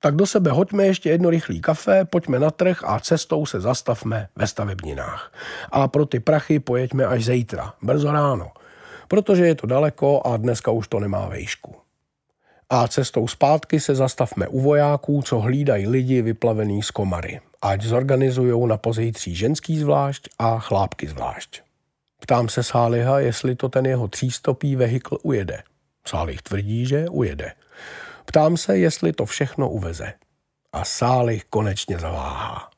tak 0.01 0.17
do 0.17 0.27
sebe 0.27 0.51
hoďme 0.51 0.87
ještě 0.87 1.11
jedno 1.11 1.31
rychlý 1.31 1.61
kafe, 1.61 2.05
pojďme 2.05 2.39
na 2.39 2.51
trh 2.51 2.85
a 2.85 3.01
cestou 3.01 3.47
se 3.47 3.61
zastavme 3.61 4.29
ve 4.37 4.47
stavebninách. 4.47 5.33
A 5.73 5.89
pro 5.89 6.07
ty 6.07 6.21
prachy 6.21 6.61
pojeďme 6.61 7.07
až 7.07 7.25
zítra, 7.25 7.73
brzo 7.83 8.13
ráno, 8.13 8.51
protože 9.09 9.47
je 9.47 9.55
to 9.55 9.67
daleko 9.67 10.23
a 10.25 10.37
dneska 10.37 10.71
už 10.71 10.89
to 10.89 11.01
nemá 11.01 11.29
vejšku. 11.29 11.86
A 12.71 12.89
cestou 12.89 13.29
zpátky 13.29 13.81
se 13.81 13.95
zastavme 13.95 14.49
u 14.49 14.61
vojáků, 14.61 15.23
co 15.23 15.39
hlídají 15.39 15.87
lidi 15.87 16.23
vyplavený 16.23 16.83
z 16.83 16.91
komary 16.91 17.41
ať 17.63 17.83
zorganizují 17.83 18.69
na 18.69 18.77
pozítří 18.77 19.35
ženský 19.35 19.79
zvlášť 19.79 20.29
a 20.39 20.59
chlápky 20.59 21.09
zvlášť. 21.09 21.63
Ptám 22.21 22.49
se 22.49 22.63
Sáliha, 22.63 23.21
jestli 23.21 23.57
to 23.57 23.69
ten 23.69 23.87
jeho 23.87 24.09
třístopý 24.09 24.77
vehikl 24.77 25.19
ujede. 25.23 25.63
Sálih 26.07 26.43
tvrdí, 26.43 26.87
že 26.87 27.09
ujede. 27.09 27.53
Ptám 28.25 28.57
se, 28.57 28.79
jestli 28.79 29.13
to 29.13 29.27
všechno 29.27 29.71
uveze. 29.71 30.13
A 30.73 30.85
Sálih 30.85 31.45
konečně 31.45 31.99
zaváhá. 31.99 32.71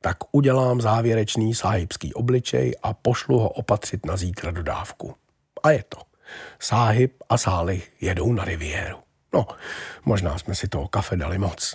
Tak 0.00 0.16
udělám 0.32 0.80
závěrečný 0.80 1.54
sáhybský 1.54 2.14
obličej 2.14 2.74
a 2.82 2.94
pošlu 2.94 3.38
ho 3.38 3.48
opatřit 3.48 4.06
na 4.06 4.16
zítra 4.16 4.50
dodávku. 4.50 5.14
A 5.62 5.70
je 5.70 5.84
to. 5.88 5.98
Sáhyb 6.58 7.12
a 7.28 7.38
Sálih 7.38 7.92
jedou 8.00 8.32
na 8.32 8.44
riviéru. 8.44 9.01
No, 9.34 9.46
možná 10.04 10.38
jsme 10.38 10.54
si 10.54 10.68
toho 10.68 10.88
kafe 10.88 11.16
dali 11.16 11.38
moc. 11.38 11.74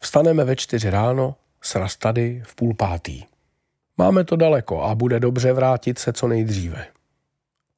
Vstaneme 0.00 0.44
ve 0.44 0.56
čtyři 0.56 0.90
ráno, 0.90 1.36
sraz 1.60 1.96
tady 1.96 2.42
v 2.46 2.54
půl 2.54 2.74
pátý. 2.74 3.24
Máme 3.98 4.24
to 4.24 4.36
daleko 4.36 4.82
a 4.82 4.94
bude 4.94 5.20
dobře 5.20 5.52
vrátit 5.52 5.98
se 5.98 6.12
co 6.12 6.28
nejdříve. 6.28 6.86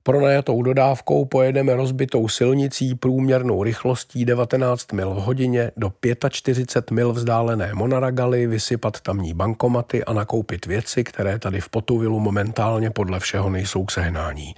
Pronajatou 0.06 0.62
dodávkou 0.62 1.24
pojedeme 1.24 1.74
rozbitou 1.76 2.28
silnicí 2.28 2.94
průměrnou 2.94 3.62
rychlostí 3.62 4.24
19 4.24 4.92
mil 4.92 5.14
v 5.14 5.16
hodině 5.16 5.70
do 5.76 5.92
45 6.30 6.94
mil 6.94 7.12
vzdálené 7.12 7.74
Monaragaly, 7.74 8.46
vysypat 8.46 9.00
tamní 9.00 9.34
bankomaty 9.34 10.04
a 10.04 10.12
nakoupit 10.12 10.66
věci, 10.66 11.04
které 11.04 11.38
tady 11.38 11.60
v 11.60 11.68
Potuvilu 11.68 12.20
momentálně 12.20 12.90
podle 12.90 13.20
všeho 13.20 13.50
nejsou 13.50 13.84
k 13.84 13.90
sehnání. 13.90 14.54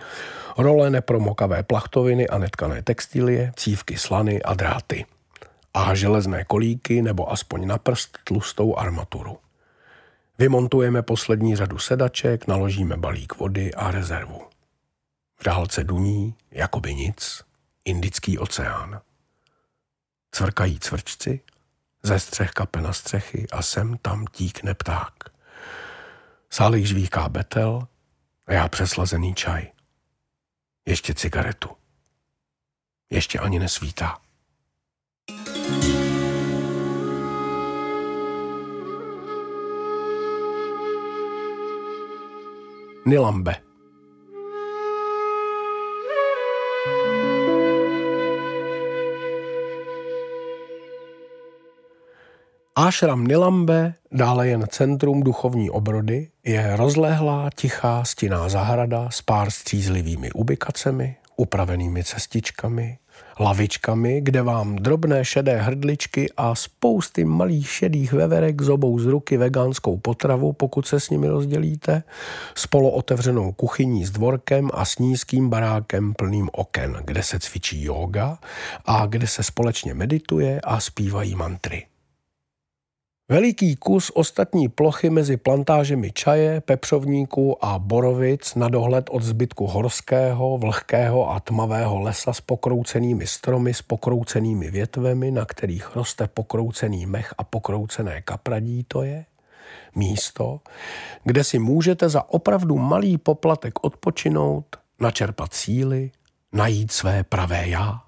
Role 0.58 0.90
nepromokavé 0.90 1.62
plachtoviny 1.62 2.28
a 2.28 2.38
netkané 2.38 2.82
textilie, 2.82 3.52
cívky 3.56 3.96
slany 3.98 4.42
a 4.42 4.54
dráty 4.54 5.04
a 5.74 5.94
železné 5.94 6.44
kolíky 6.44 7.02
nebo 7.02 7.32
aspoň 7.32 7.66
na 7.66 7.78
prst 7.78 8.18
tlustou 8.24 8.76
armaturu. 8.76 9.36
Vymontujeme 10.38 11.02
poslední 11.02 11.56
řadu 11.56 11.78
sedaček, 11.78 12.46
naložíme 12.46 12.96
balík 12.96 13.38
vody 13.38 13.74
a 13.74 13.90
rezervu. 13.90 14.55
V 15.36 15.44
dálce 15.44 15.84
duní, 15.84 16.34
jakoby 16.50 16.94
nic, 16.94 17.42
Indický 17.84 18.38
oceán. 18.38 19.00
Cvrkají 20.30 20.78
cvrčci, 20.80 21.40
ze 22.02 22.20
střech 22.20 22.50
kape 22.50 22.80
na 22.80 22.92
střechy 22.92 23.46
a 23.52 23.62
sem 23.62 23.98
tam 23.98 24.26
tíkne 24.26 24.74
pták. 24.74 25.12
Sálik 26.50 26.84
žvíká 26.84 27.28
betel 27.28 27.88
a 28.46 28.52
já 28.52 28.68
přeslazený 28.68 29.34
čaj. 29.34 29.72
Ještě 30.86 31.14
cigaretu. 31.14 31.68
Ještě 33.10 33.38
ani 33.38 33.58
nesvítá. 33.58 34.18
Nilambe. 43.06 43.65
Ášram 52.78 53.24
Nilambe, 53.24 53.94
dále 54.12 54.48
jen 54.48 54.66
centrum 54.70 55.22
duchovní 55.22 55.70
obrody, 55.70 56.28
je 56.44 56.76
rozlehlá, 56.76 57.50
tichá, 57.54 58.04
stinná 58.04 58.48
zahrada 58.48 59.10
s 59.10 59.22
pár 59.22 59.50
střízlivými 59.50 60.32
ubikacemi, 60.32 61.16
upravenými 61.36 62.04
cestičkami, 62.04 62.98
lavičkami, 63.40 64.20
kde 64.20 64.42
vám 64.42 64.76
drobné 64.76 65.24
šedé 65.24 65.56
hrdličky 65.56 66.30
a 66.36 66.54
spousty 66.54 67.24
malých 67.24 67.70
šedých 67.70 68.12
veverek 68.12 68.62
zobou 68.62 68.98
z 68.98 69.06
ruky 69.06 69.36
vegánskou 69.36 69.96
potravu, 69.96 70.52
pokud 70.52 70.86
se 70.86 71.00
s 71.00 71.10
nimi 71.10 71.28
rozdělíte, 71.28 72.02
s 72.54 72.66
polootevřenou 72.66 73.52
kuchyní 73.52 74.04
s 74.04 74.10
dvorkem 74.10 74.70
a 74.74 74.84
s 74.84 74.98
nízkým 74.98 75.48
barákem 75.48 76.14
plným 76.14 76.50
oken, 76.52 77.02
kde 77.04 77.22
se 77.22 77.38
cvičí 77.38 77.84
yoga 77.84 78.38
a 78.86 79.06
kde 79.06 79.26
se 79.26 79.42
společně 79.42 79.94
medituje 79.94 80.60
a 80.60 80.80
zpívají 80.80 81.34
mantry. 81.34 81.86
Veliký 83.28 83.76
kus 83.76 84.10
ostatní 84.14 84.68
plochy 84.68 85.10
mezi 85.10 85.36
plantážemi 85.36 86.12
čaje, 86.12 86.60
pepřovníků 86.60 87.64
a 87.64 87.78
borovic 87.78 88.54
na 88.54 88.68
dohled 88.68 89.10
od 89.10 89.22
zbytku 89.22 89.66
horského, 89.66 90.58
vlhkého 90.58 91.30
a 91.30 91.40
tmavého 91.40 92.00
lesa 92.00 92.32
s 92.32 92.40
pokroucenými 92.40 93.26
stromy, 93.26 93.74
s 93.74 93.82
pokroucenými 93.82 94.70
větvemi, 94.70 95.30
na 95.30 95.44
kterých 95.44 95.96
roste 95.96 96.26
pokroucený 96.26 97.06
mech 97.06 97.34
a 97.38 97.44
pokroucené 97.44 98.22
kapradí, 98.22 98.84
to 98.88 99.02
je 99.02 99.24
místo, 99.94 100.60
kde 101.24 101.44
si 101.44 101.58
můžete 101.58 102.08
za 102.08 102.30
opravdu 102.30 102.78
malý 102.78 103.18
poplatek 103.18 103.84
odpočinout, 103.84 104.76
načerpat 105.00 105.54
síly, 105.54 106.10
najít 106.52 106.92
své 106.92 107.24
pravé 107.24 107.68
já 107.68 108.05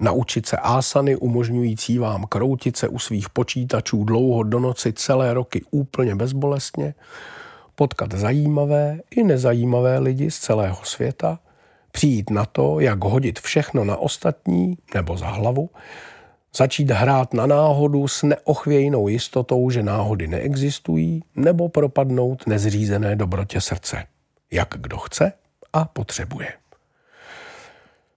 Naučit 0.00 0.46
se 0.46 0.56
ásany 0.56 1.16
umožňující 1.16 1.98
vám 1.98 2.24
kroutit 2.24 2.76
se 2.76 2.88
u 2.88 2.98
svých 2.98 3.30
počítačů 3.30 4.04
dlouho 4.04 4.42
do 4.42 4.60
noci 4.60 4.92
celé 4.92 5.34
roky 5.34 5.62
úplně 5.70 6.14
bezbolestně, 6.14 6.94
potkat 7.74 8.12
zajímavé 8.12 9.00
i 9.10 9.22
nezajímavé 9.22 9.98
lidi 9.98 10.30
z 10.30 10.38
celého 10.38 10.78
světa, 10.82 11.38
přijít 11.92 12.30
na 12.30 12.44
to, 12.44 12.80
jak 12.80 13.04
hodit 13.04 13.40
všechno 13.40 13.84
na 13.84 13.96
ostatní 13.96 14.78
nebo 14.94 15.16
za 15.16 15.28
hlavu, 15.28 15.70
začít 16.56 16.90
hrát 16.90 17.34
na 17.34 17.46
náhodu 17.46 18.08
s 18.08 18.22
neochvějnou 18.22 19.08
jistotou, 19.08 19.70
že 19.70 19.82
náhody 19.82 20.26
neexistují, 20.26 21.22
nebo 21.36 21.68
propadnout 21.68 22.46
nezřízené 22.46 23.16
dobrotě 23.16 23.60
srdce, 23.60 24.06
jak 24.50 24.68
kdo 24.76 24.98
chce 24.98 25.32
a 25.72 25.84
potřebuje. 25.84 26.59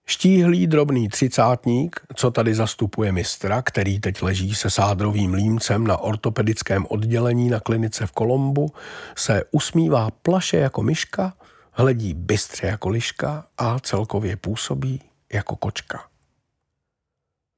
Štíhlý 0.06 0.68
drobný 0.68 1.10
třicátník, 1.10 2.00
co 2.16 2.32
tady 2.32 2.56
zastupuje 2.56 3.12
mistra, 3.12 3.62
který 3.62 4.00
teď 4.00 4.22
leží 4.22 4.56
se 4.56 4.70
sádrovým 4.70 5.34
límcem 5.34 5.88
na 5.88 5.98
ortopedickém 5.98 6.86
oddělení 6.90 7.50
na 7.50 7.60
klinice 7.60 8.08
v 8.08 8.12
Kolombu, 8.12 8.72
se 9.16 9.44
usmívá 9.52 10.10
plaše 10.12 10.58
jako 10.58 10.84
myška, 10.84 11.34
hledí 11.72 12.14
bystře 12.14 12.68
jako 12.68 12.90
liška 12.90 13.46
a 13.58 13.80
celkově 13.80 14.38
působí 14.38 15.02
jako 15.34 15.56
kočka. 15.56 16.04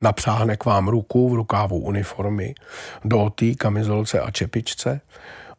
Napřáhne 0.04 0.58
k 0.58 0.66
vám 0.66 0.88
ruku 0.88 1.30
v 1.30 1.34
rukávu 1.34 1.80
uniformy, 1.80 2.56
doty, 3.06 3.56
kamizolce 3.56 4.20
a 4.20 4.32
čepičce 4.32 5.02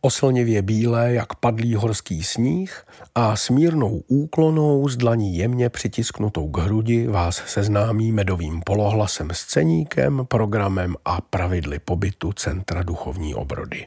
oslnivě 0.01 0.63
bílé 0.63 1.13
jak 1.13 1.35
padlý 1.35 1.75
horský 1.75 2.25
sníh 2.25 2.87
a 3.15 3.37
smírnou 3.37 4.03
úklonou 4.07 4.89
z 4.89 4.97
dlaní 4.97 5.37
jemně 5.37 5.69
přitisknutou 5.69 6.49
k 6.49 6.59
hrudi 6.59 7.07
vás 7.07 7.43
seznámí 7.47 8.13
medovým 8.13 8.63
polohlasem 8.63 9.31
s 9.31 9.45
ceníkem, 9.45 10.27
programem 10.29 10.97
a 11.05 11.21
pravidly 11.21 11.79
pobytu 11.79 12.33
Centra 12.33 12.83
duchovní 12.83 13.35
obrody. 13.35 13.87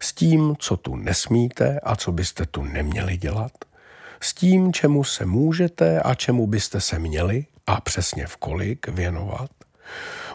S 0.00 0.12
tím, 0.12 0.54
co 0.58 0.76
tu 0.76 0.96
nesmíte 0.96 1.80
a 1.82 1.96
co 1.96 2.12
byste 2.12 2.46
tu 2.46 2.62
neměli 2.62 3.16
dělat. 3.16 3.52
S 4.20 4.34
tím, 4.34 4.72
čemu 4.72 5.04
se 5.04 5.26
můžete 5.26 6.00
a 6.00 6.14
čemu 6.14 6.46
byste 6.46 6.80
se 6.80 6.98
měli 6.98 7.46
a 7.66 7.80
přesně 7.80 8.26
v 8.26 8.36
kolik 8.36 8.88
věnovat. 8.88 9.50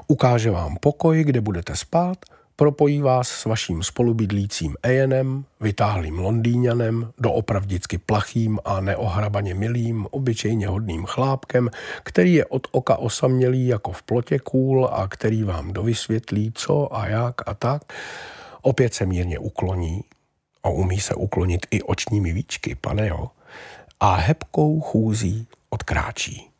Ukáže 0.07 0.51
vám 0.51 0.77
pokoj, 0.77 1.23
kde 1.23 1.41
budete 1.41 1.75
spát– 1.75 2.17
Propojí 2.55 3.01
vás 3.01 3.27
s 3.29 3.45
vaším 3.45 3.83
spolubydlícím 3.83 4.75
Ejenem, 4.83 5.45
vytáhlým 5.61 6.19
Londýňanem, 6.19 7.11
doopravdicky 7.17 7.97
plachým 7.97 8.59
a 8.65 8.81
neohrabaně 8.81 9.53
milým, 9.53 10.07
obyčejně 10.11 10.67
hodným 10.67 11.05
chlápkem, 11.05 11.69
který 12.03 12.33
je 12.33 12.45
od 12.45 12.67
oka 12.71 12.97
osamělý 12.97 13.67
jako 13.67 13.91
v 13.91 14.03
plotě 14.03 14.39
kůl 14.39 14.89
a 14.91 15.07
který 15.07 15.43
vám 15.43 15.73
dovysvětlí 15.73 16.51
co 16.55 16.95
a 16.95 17.07
jak 17.07 17.49
a 17.49 17.53
tak. 17.53 17.93
Opět 18.61 18.93
se 18.93 19.05
mírně 19.05 19.39
ukloní 19.39 20.03
a 20.63 20.69
umí 20.69 20.99
se 20.99 21.15
uklonit 21.15 21.65
i 21.71 21.81
očními 21.81 22.33
víčky, 22.33 22.75
pane 22.75 23.07
jo, 23.07 23.27
a 23.99 24.15
hebkou 24.15 24.81
chůzí 24.81 25.47
odkráčí 25.69 26.50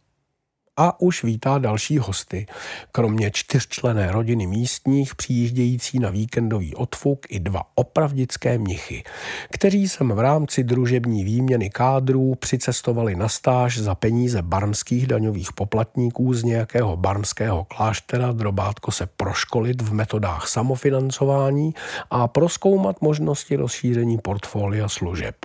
a 0.78 1.02
už 1.02 1.24
vítá 1.24 1.58
další 1.58 1.98
hosty, 1.98 2.46
kromě 2.92 3.32
čtyřčlené 3.32 4.12
rodiny 4.12 4.48
místních 4.48 5.16
přijíždějící 5.16 6.00
na 6.00 6.10
víkendový 6.10 6.76
odfuk 6.76 7.20
i 7.30 7.40
dva 7.40 7.62
opravdické 7.76 8.58
mnichy, 8.58 9.04
kteří 9.52 9.90
sem 9.90 10.10
v 10.10 10.20
rámci 10.20 10.64
družební 10.64 11.24
výměny 11.24 11.70
kádrů 11.70 12.36
přicestovali 12.36 13.16
na 13.16 13.30
stáž 13.30 13.78
za 13.78 13.96
peníze 13.96 14.42
barmských 14.42 15.08
daňových 15.08 15.54
poplatníků 15.54 16.34
z 16.34 16.44
nějakého 16.44 16.98
barmského 16.98 17.64
kláštera 17.64 18.32
drobátko 18.32 18.92
se 18.92 19.06
proškolit 19.06 19.82
v 19.82 19.94
metodách 19.94 20.48
samofinancování 20.48 21.74
a 22.10 22.28
proskoumat 22.28 23.02
možnosti 23.02 23.56
rozšíření 23.56 24.18
portfolia 24.18 24.90
služeb. 24.90 25.36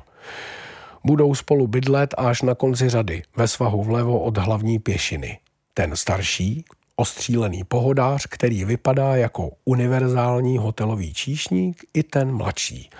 Budou 1.06 1.34
spolu 1.34 1.66
bydlet 1.66 2.14
až 2.18 2.42
na 2.42 2.54
konci 2.54 2.88
řady, 2.88 3.22
ve 3.36 3.48
svahu 3.48 3.84
vlevo 3.84 4.20
od 4.20 4.38
hlavní 4.38 4.78
pěšiny. 4.78 5.38
Ten 5.74 5.96
starší, 5.96 6.64
ostřílený 6.96 7.64
pohodář, 7.64 8.26
který 8.26 8.64
vypadá 8.64 9.16
jako 9.16 9.50
univerzální 9.64 10.58
hotelový 10.58 11.14
číšník, 11.14 11.84
i 11.94 12.02
ten 12.02 12.32
mladší. 12.32 12.90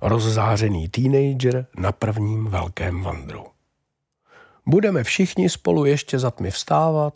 Rozzářený 0.00 0.88
teenager 0.88 1.66
na 1.76 1.92
prvním 1.92 2.46
velkém 2.46 3.02
vandru. 3.02 3.46
Budeme 4.66 5.04
všichni 5.04 5.48
spolu 5.48 5.84
ještě 5.84 6.18
za 6.18 6.30
tmy 6.30 6.50
vstávat, 6.50 7.14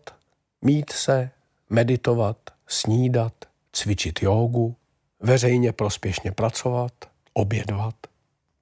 mít 0.64 0.92
se, 0.92 1.30
meditovat, 1.70 2.36
snídat, 2.66 3.32
cvičit 3.72 4.22
jógu, 4.22 4.76
veřejně 5.20 5.72
prospěšně 5.72 6.32
pracovat, 6.32 6.92
obědvat– 7.34 7.94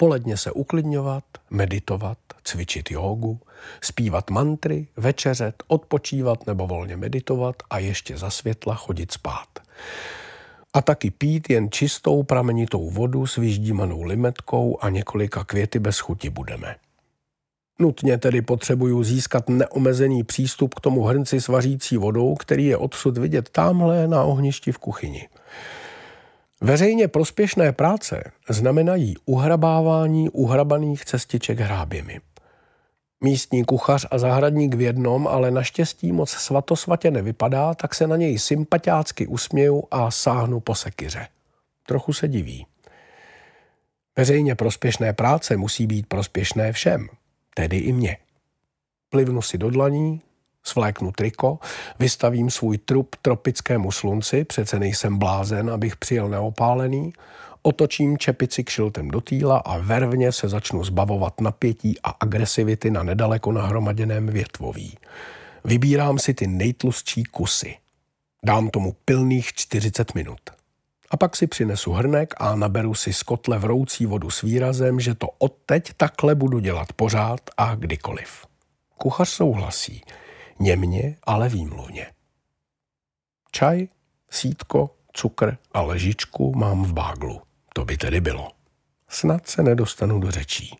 poledně 0.01 0.37
se 0.37 0.53
uklidňovat, 0.53 1.25
meditovat, 1.51 2.19
cvičit 2.45 2.91
jógu, 2.91 3.41
zpívat 3.81 4.31
mantry, 4.31 4.87
večeřet, 4.97 5.63
odpočívat 5.67 6.47
nebo 6.47 6.67
volně 6.67 6.97
meditovat 6.97 7.57
a 7.71 7.79
ještě 7.79 8.17
za 8.17 8.31
světla 8.31 8.75
chodit 8.75 9.13
spát. 9.13 9.49
A 10.75 10.83
taky 10.83 11.11
pít 11.11 11.51
jen 11.51 11.71
čistou 11.71 12.23
pramenitou 12.23 12.91
vodu 12.91 13.27
s 13.27 13.37
vyždímanou 13.37 14.03
limetkou 14.03 14.79
a 14.81 14.89
několika 14.89 15.45
květy 15.45 15.79
bez 15.79 15.99
chuti 15.99 16.31
budeme. 16.31 16.77
Nutně 17.79 18.19
tedy 18.19 18.43
potřebuju 18.43 19.05
získat 19.05 19.49
neomezený 19.49 20.25
přístup 20.25 20.75
k 20.75 20.81
tomu 20.81 21.05
hrnci 21.05 21.41
s 21.41 21.49
vařící 21.49 21.97
vodou, 21.97 22.35
který 22.35 22.67
je 22.67 22.77
odsud 22.77 23.19
vidět 23.19 23.49
tamhle 23.49 24.09
na 24.09 24.23
ohništi 24.23 24.73
v 24.73 24.79
kuchyni. 24.79 25.29
Veřejně 26.61 27.09
prospěšné 27.09 27.73
práce 27.73 28.33
znamenají 28.49 29.17
uhrabávání 29.25 30.31
uhrabaných 30.31 31.05
cestiček 31.05 31.61
hráběmi. 31.61 32.21
Místní 33.25 33.65
kuchař 33.65 34.07
a 34.11 34.19
zahradník 34.19 34.75
v 34.75 34.81
jednom, 34.81 35.29
ale 35.29 35.51
naštěstí 35.51 36.13
moc 36.13 36.31
svatosvatě 36.31 37.11
nevypadá, 37.11 37.75
tak 37.75 37.95
se 37.95 38.07
na 38.07 38.17
něj 38.17 38.39
sympatiácky 38.39 39.27
usměju 39.27 39.85
a 39.91 40.11
sáhnu 40.11 40.61
po 40.61 40.75
sekyře. 40.75 41.29
Trochu 41.87 42.13
se 42.13 42.29
diví. 42.29 42.67
Veřejně 44.17 44.55
prospěšné 44.55 45.13
práce 45.13 45.57
musí 45.57 45.87
být 45.87 46.07
prospěšné 46.07 46.73
všem, 46.73 47.09
tedy 47.55 47.79
i 47.79 47.93
mně. 47.93 48.17
Plivnu 49.11 49.43
si 49.43 49.59
do 49.59 49.71
dlaní, 49.71 50.23
Svléknu 50.65 51.13
triko, 51.13 51.59
vystavím 51.99 52.51
svůj 52.51 52.79
trup 52.79 53.17
tropickému 53.23 53.93
slunci, 53.93 54.45
přece 54.45 54.79
nejsem 54.79 55.19
blázen, 55.19 55.71
abych 55.71 55.97
přijel 55.97 56.29
neopálený, 56.29 57.13
otočím 57.63 58.19
čepici 58.19 58.65
kšiltem 58.65 59.09
do 59.09 59.21
týla 59.21 59.59
a 59.59 59.79
vervně 59.79 60.33
se 60.33 60.49
začnu 60.49 60.85
zbavovat 60.85 61.41
napětí 61.41 61.99
a 62.03 62.09
agresivity 62.09 62.91
na 62.91 63.03
nedaleko 63.03 63.53
nahromaděném 63.53 64.27
větvoví. 64.27 64.99
Vybírám 65.65 66.19
si 66.19 66.35
ty 66.35 66.47
nejtlustší 66.47 67.25
kusy. 67.25 67.77
Dám 68.45 68.71
tomu 68.71 68.97
pilných 69.05 69.53
40 69.53 70.15
minut. 70.15 70.41
A 71.11 71.17
pak 71.17 71.37
si 71.37 71.47
přinesu 71.47 71.93
hrnek 71.93 72.35
a 72.37 72.55
naberu 72.55 72.95
si 72.95 73.13
z 73.13 73.23
kotle 73.23 73.59
vroucí 73.59 74.07
vodu 74.07 74.31
s 74.31 74.43
výrazem, 74.43 75.01
že 75.01 75.15
to 75.15 75.29
odteď 75.39 75.93
takhle 75.97 76.35
budu 76.35 76.59
dělat 76.59 76.93
pořád 76.93 77.41
a 77.57 77.75
kdykoliv. 77.75 78.47
Kuchař 78.99 79.29
souhlasí– 79.29 80.03
němně, 80.61 81.17
ale 81.23 81.49
výmluvně. 81.49 82.07
Čaj, 83.53 83.89
sítko, 84.31 84.91
cukr 85.13 85.57
a 85.73 85.83
ležičku 85.83 86.53
mám 86.55 86.85
v 86.85 86.93
báglu. 86.93 87.43
To 87.75 87.85
by 87.85 87.97
tedy 87.97 88.21
bylo. 88.21 88.49
Snad 89.09 89.49
se 89.49 89.63
nedostanu 89.63 90.21
do 90.21 90.31
řečí. 90.31 90.77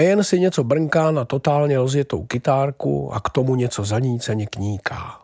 Jen 0.00 0.24
si 0.24 0.40
něco 0.40 0.64
brnká 0.64 1.10
na 1.10 1.24
totálně 1.24 1.76
rozjetou 1.76 2.26
kytárku 2.26 3.12
a 3.12 3.20
k 3.20 3.30
tomu 3.30 3.54
něco 3.54 3.84
zaníceně 3.84 4.46
kníká. 4.46 5.20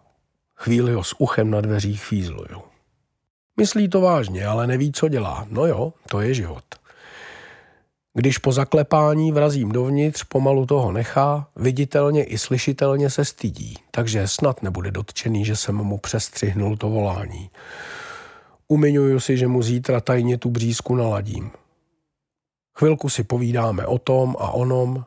Chvíli 0.54 0.92
ho 0.92 1.04
s 1.04 1.20
uchem 1.20 1.50
na 1.50 1.60
dveřích 1.60 2.04
fízluju. 2.04 2.62
Myslí 3.56 3.88
to 3.88 4.00
vážně, 4.00 4.46
ale 4.46 4.66
neví, 4.66 4.92
co 4.92 5.08
dělá. 5.08 5.46
No 5.50 5.66
jo, 5.66 5.92
to 6.08 6.20
je 6.20 6.34
život. 6.34 6.64
Když 8.16 8.38
po 8.38 8.52
zaklepání 8.52 9.32
vrazím 9.32 9.72
dovnitř, 9.72 10.24
pomalu 10.24 10.66
toho 10.66 10.92
nechá, 10.92 11.48
viditelně 11.56 12.24
i 12.24 12.38
slyšitelně 12.38 13.10
se 13.10 13.24
stydí, 13.24 13.74
takže 13.90 14.28
snad 14.28 14.62
nebude 14.62 14.90
dotčený, 14.90 15.44
že 15.44 15.56
jsem 15.56 15.74
mu 15.74 15.98
přestřihnul 15.98 16.76
to 16.76 16.90
volání. 16.90 17.50
Umiňuju 18.68 19.20
si, 19.20 19.36
že 19.36 19.46
mu 19.46 19.62
zítra 19.62 20.00
tajně 20.00 20.38
tu 20.38 20.50
břízku 20.50 20.94
naladím. 20.94 21.50
Chvilku 22.78 23.08
si 23.08 23.24
povídáme 23.24 23.86
o 23.86 23.98
tom 23.98 24.36
a 24.38 24.50
onom, 24.50 25.04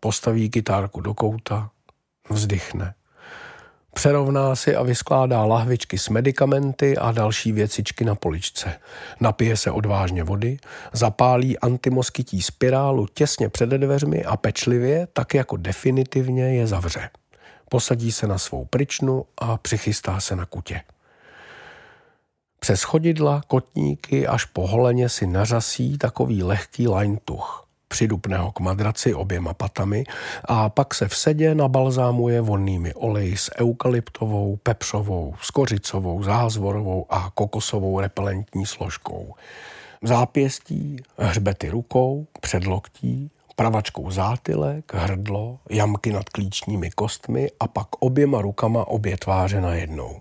postaví 0.00 0.50
kytárku 0.50 1.00
do 1.00 1.14
kouta, 1.14 1.70
vzdychne. 2.30 2.94
Přerovná 3.94 4.56
si 4.56 4.76
a 4.76 4.82
vyskládá 4.82 5.44
lahvičky 5.44 5.98
s 5.98 6.08
medicamenty 6.08 6.96
a 6.96 7.12
další 7.12 7.52
věcičky 7.52 8.04
na 8.04 8.14
poličce. 8.14 8.74
Napije 9.20 9.56
se 9.56 9.70
odvážně 9.70 10.24
vody, 10.24 10.58
zapálí 10.92 11.58
antimoskytí 11.58 12.42
spirálu 12.42 13.06
těsně 13.06 13.48
před 13.48 13.68
dveřmi 13.68 14.24
a 14.24 14.36
pečlivě, 14.36 15.08
tak 15.12 15.34
jako 15.34 15.56
definitivně 15.56 16.44
je 16.44 16.66
zavře. 16.66 17.10
Posadí 17.68 18.12
se 18.12 18.26
na 18.26 18.38
svou 18.38 18.64
pryčnu 18.64 19.24
a 19.38 19.56
přichystá 19.56 20.20
se 20.20 20.36
na 20.36 20.46
kutě. 20.46 20.80
Přes 22.60 22.82
chodidla, 22.82 23.42
kotníky 23.46 24.26
až 24.26 24.44
po 24.44 24.66
holeně 24.66 25.08
si 25.08 25.26
nařasí 25.26 25.98
takový 25.98 26.42
lehký 26.42 26.88
lajntuch 26.88 27.61
přidupne 27.92 28.38
ho 28.38 28.52
k 28.52 28.60
madraci 28.60 29.14
oběma 29.14 29.54
patami 29.54 30.04
a 30.44 30.68
pak 30.68 30.94
se 30.94 31.08
v 31.08 31.16
sedě 31.16 31.54
nabalzámuje 31.54 32.40
vonnými 32.40 32.94
oleji 32.94 33.36
s 33.36 33.50
eukalyptovou, 33.60 34.56
pepřovou, 34.62 35.34
skořicovou, 35.42 36.22
zázvorovou 36.22 37.06
a 37.10 37.30
kokosovou 37.34 38.00
repelentní 38.00 38.66
složkou. 38.66 39.34
Zápěstí, 40.02 40.96
hřbety 41.18 41.68
rukou, 41.68 42.26
předloktí, 42.40 43.30
pravačkou 43.56 44.10
zátylek, 44.10 44.94
hrdlo, 44.94 45.58
jamky 45.70 46.12
nad 46.12 46.28
klíčními 46.28 46.90
kostmi 46.90 47.48
a 47.60 47.68
pak 47.68 47.88
oběma 47.98 48.40
rukama 48.40 48.88
obě 48.88 49.16
tváře 49.16 49.60
najednou. 49.60 50.20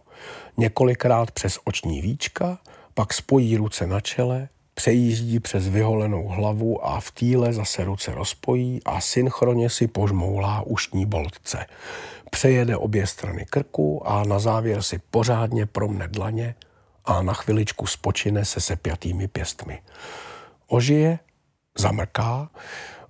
Několikrát 0.57 1.31
přes 1.31 1.59
oční 1.63 2.01
víčka, 2.01 2.57
pak 2.93 3.13
spojí 3.13 3.57
ruce 3.57 3.87
na 3.87 3.99
čele, 3.99 4.49
přejíždí 4.73 5.39
přes 5.39 5.67
vyholenou 5.67 6.27
hlavu 6.27 6.85
a 6.85 6.99
v 6.99 7.11
týle 7.11 7.53
zase 7.53 7.83
ruce 7.83 8.13
rozpojí 8.13 8.79
a 8.85 9.01
synchronně 9.01 9.69
si 9.69 9.87
požmoulá 9.87 10.61
ušní 10.61 11.05
boltce. 11.05 11.65
Přejede 12.31 12.77
obě 12.77 13.07
strany 13.07 13.45
krku 13.49 14.07
a 14.07 14.23
na 14.23 14.39
závěr 14.39 14.81
si 14.81 14.99
pořádně 15.11 15.65
promne 15.65 16.07
dlaně 16.07 16.55
a 17.05 17.21
na 17.21 17.33
chviličku 17.33 17.87
spočine 17.87 18.45
se 18.45 18.61
sepjatými 18.61 19.27
pěstmi. 19.27 19.81
Ožije, 20.67 21.19
zamrká, 21.77 22.49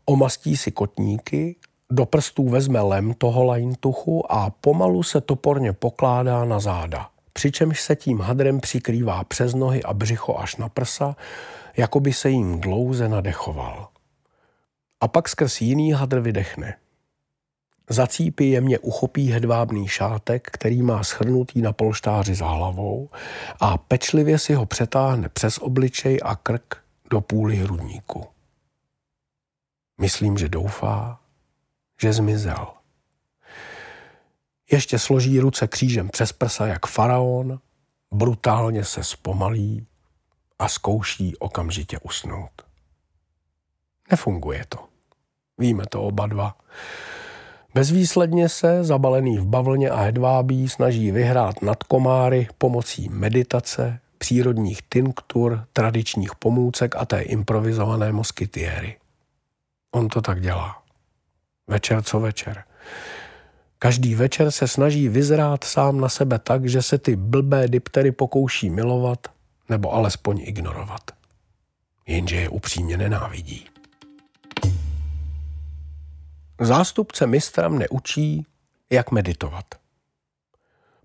omastí 0.05 0.57
si 0.57 0.71
kotníky, 0.71 1.55
do 1.91 2.05
prstů 2.05 2.49
vezme 2.49 2.81
lem 2.81 3.13
toho 3.13 3.43
lajntuchu 3.43 4.31
a 4.31 4.49
pomalu 4.49 5.03
se 5.03 5.21
toporně 5.21 5.73
pokládá 5.73 6.45
na 6.45 6.59
záda 6.59 7.10
přičemž 7.33 7.81
se 7.81 7.95
tím 7.95 8.19
hadrem 8.19 8.59
přikrývá 8.59 9.23
přes 9.23 9.53
nohy 9.53 9.83
a 9.83 9.93
břicho 9.93 10.37
až 10.37 10.55
na 10.55 10.69
prsa, 10.69 11.15
jako 11.77 11.99
by 11.99 12.13
se 12.13 12.29
jim 12.29 12.61
dlouze 12.61 13.09
nadechoval. 13.09 13.87
A 15.01 15.07
pak 15.07 15.29
skrz 15.29 15.61
jiný 15.61 15.91
hadr 15.91 16.19
vydechne. 16.19 16.77
Za 17.89 18.07
cípy 18.07 18.45
jemně 18.45 18.79
uchopí 18.79 19.31
hedvábný 19.31 19.87
šátek, 19.87 20.47
který 20.51 20.81
má 20.81 21.03
schrnutý 21.03 21.61
na 21.61 21.73
polštáři 21.73 22.35
za 22.35 22.47
hlavou 22.47 23.09
a 23.59 23.77
pečlivě 23.77 24.39
si 24.39 24.53
ho 24.53 24.65
přetáhne 24.65 25.29
přes 25.29 25.57
obličej 25.57 26.19
a 26.23 26.35
krk 26.35 26.77
do 27.09 27.21
půly 27.21 27.55
hrudníku. 27.55 28.25
Myslím, 30.01 30.37
že 30.37 30.49
doufá, 30.49 31.19
že 32.01 32.13
zmizel. 32.13 32.80
Ještě 34.71 34.99
složí 34.99 35.39
ruce 35.39 35.67
křížem 35.67 36.09
přes 36.09 36.33
prsa 36.33 36.67
jak 36.67 36.85
faraon, 36.85 37.59
brutálně 38.11 38.85
se 38.85 39.03
zpomalí 39.03 39.87
a 40.59 40.67
zkouší 40.67 41.37
okamžitě 41.37 41.99
usnout. 41.99 42.51
Nefunguje 44.11 44.65
to. 44.69 44.77
Víme 45.57 45.83
to 45.89 46.03
oba 46.03 46.27
dva. 46.27 46.57
Bezvýsledně 47.73 48.49
se, 48.49 48.83
zabalený 48.83 49.37
v 49.37 49.45
bavlně 49.45 49.89
a 49.89 50.01
hedvábí, 50.01 50.69
snaží 50.69 51.11
vyhrát 51.11 51.61
nad 51.61 51.83
komáry 51.83 52.47
pomocí 52.57 53.09
meditace, 53.09 53.99
přírodních 54.17 54.81
tinktur, 54.81 55.67
tradičních 55.73 56.35
pomůcek 56.35 56.95
a 56.95 57.05
té 57.05 57.21
improvizované 57.21 58.11
moskytiéry. 58.11 58.97
On 59.91 60.07
to 60.07 60.21
tak 60.21 60.41
dělá. 60.41 60.83
Večer 61.67 62.03
co 62.03 62.19
večer. 62.19 62.63
Každý 63.83 64.15
večer 64.15 64.51
se 64.51 64.67
snaží 64.67 65.09
vyzrát 65.09 65.63
sám 65.63 66.01
na 66.01 66.09
sebe 66.09 66.39
tak, 66.39 66.69
že 66.69 66.81
se 66.81 66.97
ty 66.97 67.15
blbé 67.15 67.67
diptery 67.67 68.11
pokouší 68.11 68.69
milovat 68.69 69.27
nebo 69.69 69.93
alespoň 69.93 70.41
ignorovat. 70.43 71.01
Jenže 72.07 72.35
je 72.35 72.49
upřímně 72.49 72.97
nenávidí. 72.97 73.65
Zástupce 76.59 77.27
mistra 77.27 77.69
mne 77.69 77.89
učí, 77.89 78.45
jak 78.89 79.11
meditovat. 79.11 79.65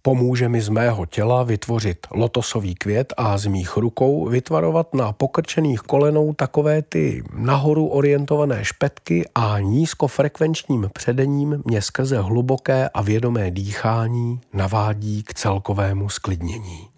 Pomůže 0.06 0.48
mi 0.48 0.60
z 0.60 0.68
mého 0.68 1.06
těla 1.06 1.42
vytvořit 1.42 2.06
lotosový 2.10 2.74
květ 2.74 3.14
a 3.16 3.38
z 3.38 3.46
mých 3.46 3.76
rukou 3.76 4.28
vytvarovat 4.28 4.94
na 4.94 5.12
pokrčených 5.12 5.80
kolenou 5.80 6.32
takové 6.32 6.82
ty 6.82 7.24
nahoru 7.34 7.86
orientované 7.86 8.64
špetky 8.64 9.28
a 9.34 9.58
nízkofrekvenčním 9.58 10.90
předením 10.92 11.62
mě 11.64 11.82
skrze 11.82 12.20
hluboké 12.20 12.88
a 12.88 13.02
vědomé 13.02 13.50
dýchání 13.50 14.40
navádí 14.52 15.22
k 15.22 15.34
celkovému 15.34 16.08
sklidnění. 16.08 16.88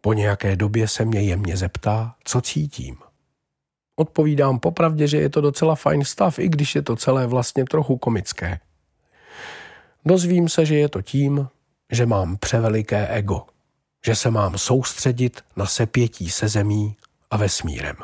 Po 0.00 0.12
nějaké 0.12 0.56
době 0.56 0.88
se 0.88 1.04
mě 1.04 1.20
jemně 1.20 1.56
zeptá, 1.56 2.14
co 2.24 2.40
cítím. 2.40 2.96
Odpovídám 3.96 4.58
popravdě, 4.58 5.08
že 5.08 5.18
je 5.18 5.28
to 5.28 5.40
docela 5.40 5.74
fajn 5.74 6.04
stav, 6.04 6.38
i 6.38 6.48
když 6.48 6.74
je 6.74 6.82
to 6.82 6.96
celé 6.96 7.26
vlastně 7.26 7.64
trochu 7.64 7.96
komické. 7.96 8.60
Dozvím 10.04 10.48
se, 10.48 10.66
že 10.66 10.74
je 10.74 10.88
to 10.88 11.02
tím, 11.02 11.48
že 11.92 12.06
mám 12.06 12.36
převeliké 12.36 13.08
ego, 13.08 13.46
že 14.06 14.14
se 14.14 14.30
mám 14.30 14.58
soustředit 14.58 15.40
na 15.56 15.66
sepětí 15.66 16.30
se 16.30 16.48
zemí 16.48 16.96
a 17.30 17.36
vesmírem. 17.36 17.96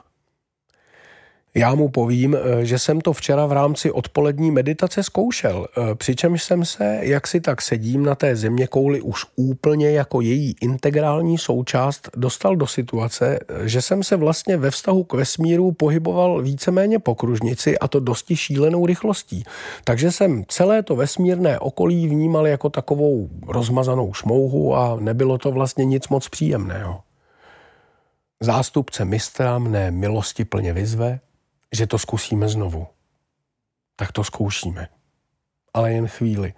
Já 1.55 1.75
mu 1.75 1.89
povím, 1.89 2.37
eh, 2.37 2.65
že 2.65 2.79
jsem 2.79 3.01
to 3.01 3.13
včera 3.13 3.47
v 3.47 3.53
rámci 3.53 3.91
odpolední 3.91 4.51
meditace 4.51 5.03
zkoušel, 5.03 5.67
eh, 5.67 5.95
přičemž 5.95 6.43
jsem 6.43 6.65
se, 6.65 6.99
jak 7.03 7.27
si 7.27 7.41
tak 7.41 7.63
sedím 7.63 8.05
na 8.05 8.15
té 8.15 8.37
země 8.37 8.67
kouli 8.67 9.01
už 9.01 9.25
úplně 9.37 9.91
jako 9.91 10.21
její 10.21 10.55
integrální 10.61 11.39
součást, 11.39 12.09
dostal 12.17 12.57
do 12.57 12.67
situace, 12.67 13.39
eh, 13.49 13.69
že 13.69 13.83
jsem 13.83 14.03
se 14.03 14.17
vlastně 14.17 14.57
ve 14.57 14.71
vztahu 14.71 15.05
k 15.05 15.13
vesmíru 15.13 15.73
pohyboval 15.73 16.43
víceméně 16.43 16.99
po 16.99 17.15
kružnici 17.15 17.79
a 17.79 17.89
to 17.89 18.01
dosti 18.01 18.37
šílenou 18.37 18.87
rychlostí. 18.87 19.45
Takže 19.85 20.13
jsem 20.13 20.45
celé 20.49 20.83
to 20.83 20.97
vesmírné 20.97 21.59
okolí 21.59 22.09
vnímal 22.09 22.47
jako 22.47 22.71
takovou 22.71 23.29
rozmazanou 23.49 24.13
šmouhu 24.13 24.77
a 24.77 24.97
nebylo 25.01 25.39
to 25.39 25.51
vlastně 25.51 25.85
nic 25.85 26.09
moc 26.09 26.29
příjemného. 26.29 27.01
Zástupce 28.41 29.05
mistra 29.05 29.59
mne 29.59 29.91
milosti 29.91 30.45
plně 30.45 30.73
vyzve, 30.73 31.21
že 31.73 31.87
to 31.87 31.99
zkusíme 31.99 32.49
znovu. 32.49 32.87
Tak 33.97 34.13
to 34.13 34.25
zkoušíme. 34.25 34.89
Ale 35.75 35.93
jen 35.93 36.09
chvíli. 36.09 36.55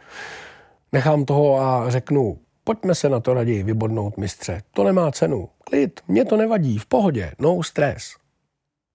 Nechám 0.92 1.24
toho 1.24 1.60
a 1.60 1.90
řeknu, 1.90 2.38
pojďme 2.64 2.94
se 2.94 3.08
na 3.08 3.20
to 3.20 3.34
raději 3.34 3.62
vybodnout, 3.62 4.16
mistře. 4.16 4.62
To 4.70 4.84
nemá 4.84 5.12
cenu. 5.12 5.48
Klid, 5.64 6.00
mě 6.08 6.24
to 6.24 6.36
nevadí, 6.36 6.78
v 6.78 6.86
pohodě, 6.86 7.32
no 7.38 7.62
stres. 7.62 8.16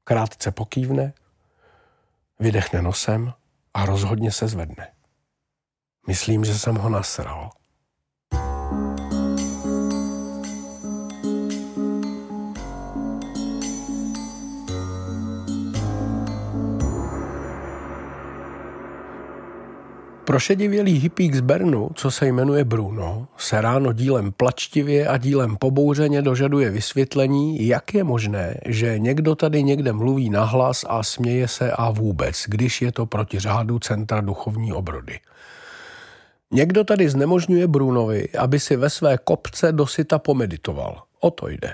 Krátce 0.04 0.52
pokývne, 0.52 1.14
vydechne 2.40 2.82
nosem 2.82 3.34
a 3.74 3.86
rozhodně 3.86 4.32
se 4.32 4.48
zvedne. 4.48 4.88
Myslím, 6.08 6.46
že 6.46 6.60
jsem 6.60 6.76
ho 6.76 6.90
nasral. 6.90 7.50
Prošedivělý 20.30 21.00
hippík 21.00 21.36
z 21.36 21.42
Bernu, 21.42 21.90
co 21.96 22.12
se 22.12 22.28
jmenuje 22.28 22.64
Bruno, 22.64 23.28
se 23.38 23.62
ráno 23.62 23.94
dílem 23.94 24.32
plačtivě 24.32 25.08
a 25.08 25.18
dílem 25.18 25.58
pobouřeně 25.58 26.22
dožaduje 26.22 26.70
vysvětlení, 26.70 27.68
jak 27.68 27.94
je 27.94 28.04
možné, 28.04 28.58
že 28.66 29.00
někdo 29.00 29.36
tady 29.36 29.64
někde 29.64 29.94
mluví 29.94 30.30
nahlas 30.30 30.86
a 30.90 31.04
směje 31.04 31.48
se 31.48 31.72
a 31.72 31.90
vůbec, 31.90 32.44
když 32.48 32.82
je 32.82 32.92
to 32.92 33.06
proti 33.06 33.40
řádu 33.40 33.80
Centra 33.80 34.22
duchovní 34.22 34.74
obrody. 34.74 35.20
Někdo 36.52 36.84
tady 36.84 37.10
znemožňuje 37.10 37.68
Brunovi, 37.68 38.30
aby 38.30 38.60
si 38.60 38.76
ve 38.76 38.90
své 38.90 39.18
kopce 39.18 39.72
dosyta 39.72 40.20
pomeditoval. 40.20 41.04
O 41.20 41.32
to 41.32 41.48
jde. 41.48 41.74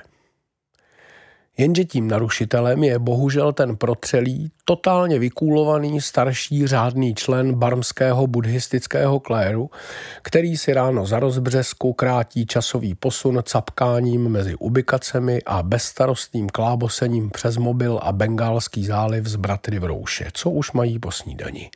Jenže 1.57 1.85
tím 1.85 2.07
narušitelem 2.07 2.83
je 2.83 2.99
bohužel 2.99 3.53
ten 3.53 3.75
protřelý, 3.75 4.51
totálně 4.65 5.19
vykůlovaný 5.19 6.01
starší 6.01 6.67
řádný 6.67 7.15
člen 7.15 7.53
barmského 7.53 8.27
buddhistického 8.27 9.19
kléru, 9.19 9.69
který 10.21 10.57
si 10.57 10.73
ráno 10.73 11.05
za 11.05 11.19
rozbřesku 11.19 11.93
krátí 11.93 12.45
časový 12.45 12.95
posun 12.95 13.39
capkáním 13.45 14.29
mezi 14.29 14.55
ubikacemi 14.55 15.41
a 15.45 15.63
bezstarostným 15.63 16.49
klábosením 16.49 17.29
přes 17.29 17.57
mobil 17.57 17.99
a 18.03 18.11
bengálský 18.11 18.85
záliv 18.85 19.25
z 19.25 19.35
bratry 19.35 19.79
v 19.79 19.83
rouše, 19.83 20.27
co 20.33 20.49
už 20.49 20.71
mají 20.71 20.99
po 20.99 21.11
snídani. 21.11 21.69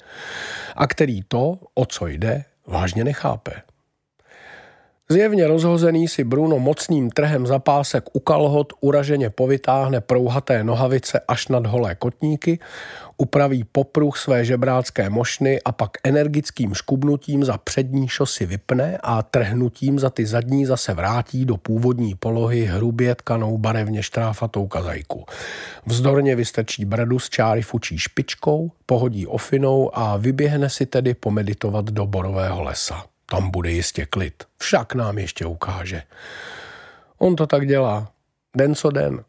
A 0.76 0.88
který 0.88 1.24
to, 1.28 1.60
o 1.74 1.86
co 1.86 2.08
jde, 2.08 2.44
vážně 2.68 3.04
nechápe. 3.04 3.69
Zjevně 5.12 5.48
rozhozený 5.48 6.08
si 6.08 6.24
Bruno 6.24 6.60
mocným 6.60 7.10
trhem 7.10 7.48
zapásek 7.48 8.04
u 8.14 8.20
kalhot 8.20 8.74
uraženě 8.82 9.30
povytáhne 9.30 10.02
prouhaté 10.02 10.64
nohavice 10.64 11.22
až 11.28 11.48
nad 11.48 11.66
holé 11.66 11.96
kotníky, 11.96 12.60
upraví 13.18 13.64
popruh 13.64 14.18
své 14.18 14.46
žebrácké 14.46 15.10
mošny 15.10 15.62
a 15.62 15.72
pak 15.72 15.92
energickým 16.04 16.74
škubnutím 16.74 17.44
za 17.44 17.58
přední 17.58 18.08
šosy 18.08 18.46
vypne 18.46 18.98
a 19.04 19.24
trhnutím 19.24 20.00
za 20.00 20.10
ty 20.10 20.26
zadní 20.26 20.66
zase 20.66 20.94
vrátí 20.94 21.46
do 21.46 21.58
původní 21.58 22.16
polohy 22.16 22.66
hrubě 22.66 23.16
tkanou 23.16 23.58
barevně 23.58 24.04
štráfatou 24.04 24.68
kazajku. 24.68 25.26
Vzdorně 25.86 26.36
vystrčí 26.36 26.86
bradu 26.86 27.20
z 27.20 27.30
čáry 27.30 27.62
fučí 27.62 27.98
špičkou, 27.98 28.72
pohodí 28.86 29.28
ofinou 29.28 29.98
a 29.98 30.18
vyběhne 30.18 30.70
si 30.70 30.86
tedy 30.86 31.14
pomeditovat 31.14 31.86
do 31.86 32.06
borového 32.06 32.64
lesa. 32.64 33.04
Tam 33.30 33.52
bude 33.52 33.72
jistě 33.72 34.06
klid. 34.06 34.44
Však 34.58 34.96
nám 34.96 35.18
ještě 35.18 35.46
ukáže. 35.46 36.04
On 37.18 37.36
to 37.36 37.48
tak 37.48 37.68
dělá. 37.68 38.12
Den 38.58 38.76
co 38.76 38.92
den. 38.92 39.24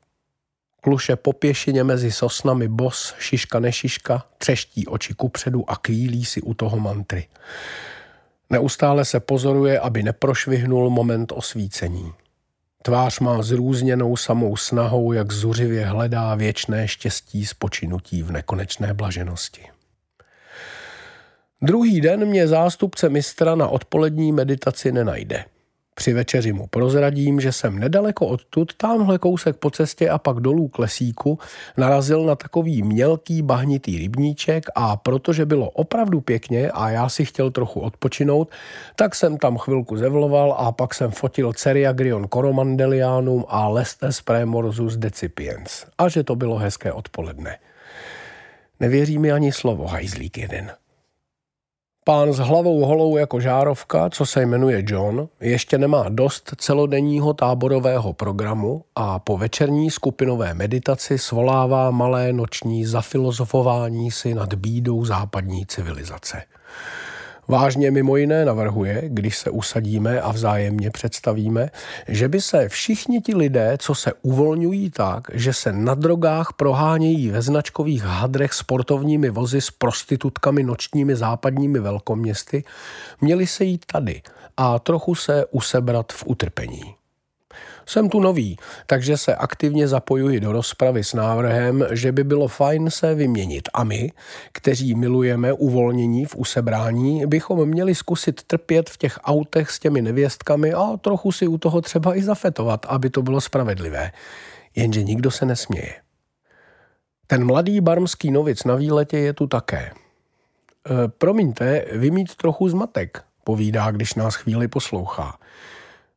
Kluše 0.80 1.16
po 1.16 1.32
pěšině 1.32 1.84
mezi 1.84 2.12
sosnami 2.12 2.68
bos, 2.68 3.14
šiška 3.18 3.60
nešiška, 3.60 4.26
třeští 4.38 4.86
oči 4.86 5.14
kupředu 5.14 5.70
a 5.70 5.76
kvílí 5.76 6.24
si 6.24 6.42
u 6.42 6.54
toho 6.54 6.80
mantry. 6.80 7.28
Neustále 8.50 9.04
se 9.04 9.20
pozoruje, 9.20 9.80
aby 9.80 10.02
neprošvihnul 10.02 10.90
moment 10.90 11.32
osvícení. 11.32 12.12
Tvář 12.82 13.20
má 13.20 13.42
zrůzněnou 13.42 14.16
samou 14.16 14.56
snahou, 14.56 15.12
jak 15.12 15.32
zuřivě 15.32 15.86
hledá 15.86 16.34
věčné 16.34 16.88
štěstí 16.88 17.46
spočinutí 17.46 18.22
v 18.22 18.32
nekonečné 18.32 18.94
blaženosti. 18.94 19.62
Druhý 21.62 22.00
den 22.00 22.24
mě 22.24 22.48
zástupce 22.48 23.08
mistra 23.08 23.54
na 23.54 23.68
odpolední 23.68 24.32
meditaci 24.32 24.92
nenajde– 24.92 25.44
při 26.00 26.12
večeři 26.12 26.52
mu 26.52 26.66
prozradím, 26.66 27.40
že 27.40 27.52
jsem 27.52 27.78
nedaleko 27.78 28.26
odtud, 28.26 28.74
tamhle 28.76 29.18
kousek 29.18 29.56
po 29.56 29.70
cestě 29.70 30.10
a 30.10 30.18
pak 30.18 30.40
dolů 30.40 30.68
k 30.68 30.78
lesíku, 30.78 31.38
narazil 31.76 32.24
na 32.24 32.34
takový 32.34 32.82
mělký 32.82 33.42
bahnitý 33.42 33.98
rybníček 33.98 34.64
a 34.74 34.96
protože 34.96 35.46
bylo 35.46 35.70
opravdu 35.70 36.20
pěkně 36.20 36.70
a 36.70 36.90
já 36.90 37.08
si 37.08 37.24
chtěl 37.24 37.50
trochu 37.50 37.80
odpočinout, 37.80 38.50
tak 38.96 39.14
jsem 39.14 39.38
tam 39.38 39.58
chvilku 39.58 39.96
zevloval 39.96 40.52
a 40.58 40.72
pak 40.72 40.94
jsem 40.94 41.10
fotil 41.10 41.52
Ceriagrion 41.52 42.28
coromandelianum 42.28 43.44
a 43.48 43.68
Lestes 43.68 44.20
premorzus 44.20 44.96
decipiens. 44.96 45.86
A 45.98 46.08
že 46.08 46.24
to 46.24 46.36
bylo 46.36 46.56
hezké 46.56 46.92
odpoledne. 46.92 47.58
Nevěří 48.80 49.18
mi 49.18 49.32
ani 49.32 49.52
slovo, 49.52 49.86
hajzlík 49.86 50.38
jeden. 50.38 50.70
Pán 52.04 52.32
s 52.32 52.38
hlavou 52.38 52.84
holou 52.84 53.16
jako 53.16 53.40
žárovka, 53.40 54.10
co 54.10 54.26
se 54.26 54.46
jmenuje 54.46 54.82
John, 54.86 55.28
ještě 55.40 55.78
nemá 55.78 56.08
dost 56.08 56.54
celodenního 56.56 57.34
táborového 57.34 58.12
programu 58.12 58.84
a 58.94 59.18
po 59.18 59.38
večerní 59.38 59.90
skupinové 59.90 60.54
meditaci 60.54 61.18
svolává 61.18 61.90
malé 61.90 62.32
noční 62.32 62.84
zafilozofování 62.84 64.10
si 64.10 64.34
nad 64.34 64.54
bídou 64.54 65.04
západní 65.04 65.66
civilizace. 65.66 66.42
Vážně 67.50 67.90
mimo 67.90 68.16
jiné 68.16 68.44
navrhuje, 68.44 69.02
když 69.06 69.38
se 69.38 69.50
usadíme 69.50 70.20
a 70.20 70.32
vzájemně 70.32 70.90
představíme, 70.90 71.70
že 72.08 72.28
by 72.28 72.40
se 72.40 72.68
všichni 72.68 73.20
ti 73.20 73.34
lidé, 73.34 73.76
co 73.78 73.94
se 73.94 74.12
uvolňují 74.22 74.90
tak, 74.90 75.24
že 75.32 75.52
se 75.52 75.72
na 75.72 75.94
drogách 75.94 76.52
prohánějí 76.56 77.30
ve 77.30 77.42
značkových 77.42 78.02
hadrech 78.02 78.52
sportovními 78.52 79.30
vozy 79.30 79.60
s 79.60 79.70
prostitutkami 79.70 80.62
nočními 80.62 81.16
západními 81.16 81.78
velkoměsty, 81.78 82.64
měli 83.20 83.46
se 83.46 83.64
jít 83.64 83.84
tady 83.92 84.22
a 84.56 84.78
trochu 84.78 85.14
se 85.14 85.46
usebrat 85.50 86.12
v 86.12 86.22
utrpení. 86.26 86.99
Jsem 87.90 88.08
tu 88.08 88.20
nový, 88.20 88.56
takže 88.86 89.16
se 89.16 89.34
aktivně 89.34 89.88
zapojuji 89.88 90.40
do 90.40 90.52
rozpravy 90.52 91.04
s 91.04 91.14
návrhem, 91.14 91.86
že 91.90 92.12
by 92.12 92.24
bylo 92.24 92.48
fajn 92.48 92.90
se 92.90 93.14
vyměnit 93.14 93.68
a 93.74 93.84
my, 93.84 94.12
kteří 94.52 94.94
milujeme 94.94 95.52
uvolnění 95.52 96.24
v 96.24 96.36
usebrání, 96.36 97.26
bychom 97.26 97.68
měli 97.68 97.94
zkusit 97.94 98.42
trpět 98.42 98.90
v 98.90 98.96
těch 98.96 99.18
autech 99.24 99.70
s 99.70 99.78
těmi 99.78 100.02
nevěstkami 100.02 100.72
a 100.72 100.96
trochu 101.00 101.32
si 101.32 101.46
u 101.46 101.58
toho 101.58 101.80
třeba 101.80 102.16
i 102.16 102.22
zafetovat, 102.22 102.86
aby 102.88 103.10
to 103.10 103.22
bylo 103.22 103.40
spravedlivé. 103.40 104.12
Jenže 104.76 105.02
nikdo 105.02 105.30
se 105.30 105.46
nesměje. 105.46 105.94
Ten 107.26 107.46
mladý 107.46 107.80
barmský 107.80 108.30
novic 108.30 108.64
na 108.64 108.74
výletě 108.74 109.18
je 109.18 109.32
tu 109.32 109.46
také. 109.46 109.80
E, 109.80 109.92
promiňte, 111.08 111.84
vymít 111.92 112.34
trochu 112.34 112.68
zmatek, 112.68 113.22
povídá, 113.44 113.90
když 113.90 114.14
nás 114.14 114.34
chvíli 114.34 114.68
poslouchá. 114.68 115.38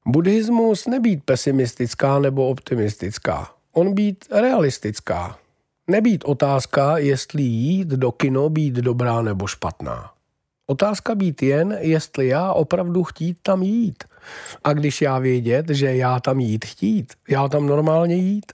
Buddhismus 0.05 0.87
nebýt 0.87 1.23
pesimistická 1.23 2.19
nebo 2.19 2.47
optimistická. 2.47 3.49
On 3.73 3.93
být 3.93 4.25
realistická. 4.31 5.37
Nebýt 5.87 6.23
otázka, 6.23 6.97
jestli 6.97 7.43
jít 7.43 7.87
do 7.87 8.11
kino 8.11 8.49
být 8.49 8.73
dobrá 8.73 9.21
nebo 9.21 9.47
špatná. 9.47 10.11
Otázka 10.67 11.15
být 11.15 11.43
jen, 11.43 11.77
jestli 11.79 12.27
já 12.27 12.53
opravdu 12.53 13.03
chtít 13.03 13.37
tam 13.41 13.63
jít. 13.63 14.03
A 14.63 14.73
když 14.73 15.01
já 15.01 15.19
vědět, 15.19 15.69
že 15.69 15.95
já 15.95 16.19
tam 16.19 16.39
jít 16.39 16.65
chtít, 16.65 17.13
já 17.29 17.47
tam 17.47 17.67
normálně 17.67 18.15
jít. 18.15 18.51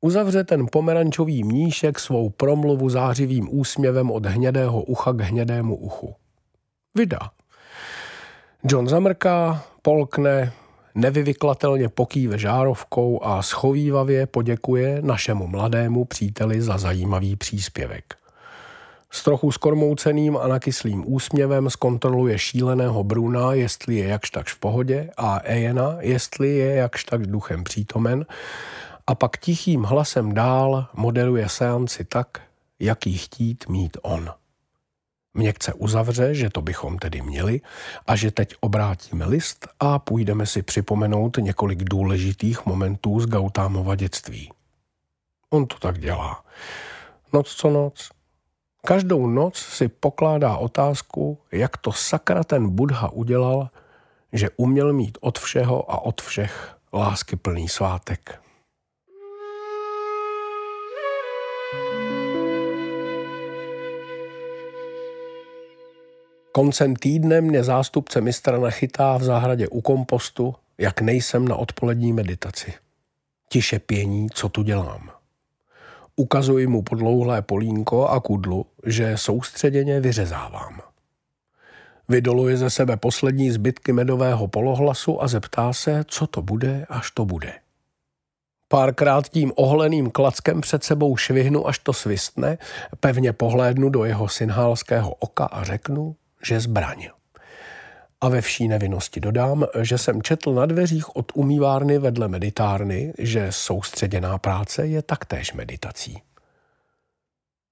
Uzavře 0.00 0.44
ten 0.44 0.66
pomerančový 0.72 1.44
mníšek 1.44 1.98
svou 1.98 2.30
promluvu 2.30 2.88
zářivým 2.88 3.48
úsměvem 3.50 4.10
od 4.10 4.26
hnědého 4.26 4.82
ucha 4.82 5.12
k 5.12 5.20
hnědému 5.20 5.76
uchu. 5.76 6.14
Vida. 6.94 7.18
John 8.64 8.88
zamrká, 8.88 9.64
polkne, 9.82 10.52
nevyvyklatelně 10.98 11.88
pokýve 11.88 12.38
žárovkou 12.38 13.24
a 13.24 13.42
schovývavě 13.42 14.26
poděkuje 14.26 14.98
našemu 15.02 15.46
mladému 15.46 16.04
příteli 16.04 16.62
za 16.62 16.78
zajímavý 16.78 17.36
příspěvek. 17.36 18.14
S 19.10 19.22
trochu 19.24 19.52
skormouceným 19.52 20.36
a 20.36 20.48
nakyslým 20.48 21.04
úsměvem 21.06 21.70
zkontroluje 21.70 22.38
šíleného 22.38 23.04
Bruna, 23.04 23.52
jestli 23.52 23.94
je 23.94 24.08
jakž 24.08 24.30
takž 24.30 24.52
v 24.52 24.58
pohodě, 24.58 25.10
a 25.16 25.40
Ejena, 25.44 25.96
jestli 26.00 26.48
je 26.48 26.74
jakž 26.74 27.04
tak 27.04 27.26
duchem 27.26 27.64
přítomen, 27.64 28.26
a 29.06 29.14
pak 29.14 29.38
tichým 29.38 29.82
hlasem 29.82 30.34
dál 30.34 30.86
moderuje 30.96 31.48
seanci 31.48 32.04
tak, 32.04 32.40
jaký 32.80 33.18
chtít 33.18 33.68
mít 33.68 33.96
on. 34.02 34.30
Měkce 35.38 35.72
uzavře, 35.72 36.34
že 36.34 36.50
to 36.50 36.62
bychom 36.62 36.98
tedy 36.98 37.22
měli 37.22 37.60
a 38.06 38.16
že 38.16 38.30
teď 38.30 38.54
obrátíme 38.60 39.26
list 39.26 39.68
a 39.80 39.98
půjdeme 39.98 40.46
si 40.46 40.62
připomenout 40.62 41.36
několik 41.36 41.84
důležitých 41.84 42.66
momentů 42.66 43.20
z 43.20 43.26
Gautámova 43.26 43.94
dětství. 43.94 44.52
On 45.50 45.66
to 45.66 45.78
tak 45.78 45.98
dělá. 45.98 46.44
Noc 47.32 47.54
co 47.54 47.70
noc. 47.70 48.10
Každou 48.86 49.26
noc 49.26 49.56
si 49.56 49.88
pokládá 49.88 50.56
otázku, 50.56 51.38
jak 51.52 51.76
to 51.76 51.92
sakra 51.92 52.44
ten 52.44 52.68
Budha 52.68 53.08
udělal, 53.08 53.70
že 54.32 54.50
uměl 54.56 54.92
mít 54.92 55.18
od 55.20 55.38
všeho 55.38 55.90
a 55.90 56.02
od 56.02 56.22
všech 56.22 56.76
lásky 56.92 57.36
plný 57.36 57.68
svátek. 57.68 58.40
Koncem 66.58 66.96
týdne 66.96 67.40
mě 67.40 67.64
zástupce 67.64 68.20
mistra 68.20 68.58
nachytá 68.58 69.16
v 69.16 69.22
zahradě 69.22 69.68
u 69.68 69.80
kompostu, 69.80 70.54
jak 70.78 71.00
nejsem 71.00 71.48
na 71.48 71.56
odpolední 71.56 72.12
meditaci. 72.12 72.74
Tiše 73.48 73.78
pění, 73.78 74.30
co 74.30 74.48
tu 74.48 74.62
dělám. 74.62 75.10
Ukazuji 76.16 76.66
mu 76.66 76.82
podlouhlé 76.82 77.42
polínko 77.42 78.08
a 78.08 78.20
kudlu, 78.20 78.66
že 78.86 79.16
soustředěně 79.16 80.00
vyřezávám. 80.00 80.80
Vydoluje 82.08 82.56
ze 82.56 82.70
sebe 82.70 82.96
poslední 82.96 83.50
zbytky 83.50 83.92
medového 83.92 84.48
polohlasu 84.48 85.22
a 85.22 85.28
zeptá 85.28 85.72
se, 85.72 86.04
co 86.06 86.26
to 86.26 86.42
bude, 86.42 86.86
až 86.88 87.10
to 87.10 87.24
bude. 87.24 87.52
Párkrát 88.68 89.28
tím 89.28 89.52
ohleným 89.56 90.10
klackem 90.10 90.60
před 90.60 90.84
sebou 90.84 91.16
švihnu, 91.16 91.68
až 91.68 91.78
to 91.78 91.92
svistne, 91.92 92.58
pevně 93.00 93.32
pohlédnu 93.32 93.88
do 93.88 94.04
jeho 94.04 94.28
synhálského 94.28 95.14
oka 95.14 95.44
a 95.44 95.64
řeknu, 95.64 96.16
že 96.42 96.60
zbraň. 96.60 97.08
A 98.20 98.28
ve 98.28 98.40
vší 98.40 98.68
nevinnosti 98.68 99.20
dodám, 99.20 99.66
že 99.82 99.98
jsem 99.98 100.22
četl 100.22 100.54
na 100.54 100.66
dveřích 100.66 101.16
od 101.16 101.32
umývárny 101.34 101.98
vedle 101.98 102.28
meditárny, 102.28 103.12
že 103.18 103.46
soustředěná 103.50 104.38
práce 104.38 104.86
je 104.86 105.02
taktéž 105.02 105.52
meditací. 105.52 106.22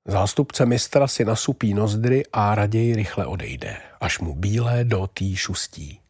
Zástupce 0.09 0.67
mistra 0.67 1.07
si 1.07 1.25
nasupí 1.25 1.75
nozdry 1.75 2.23
a 2.33 2.55
raději 2.55 2.97
rychle 2.97 3.27
odejde, 3.27 3.77
až 4.01 4.19
mu 4.19 4.35
bílé 4.35 4.85
dotý 4.85 5.37
šustí. 5.37 6.01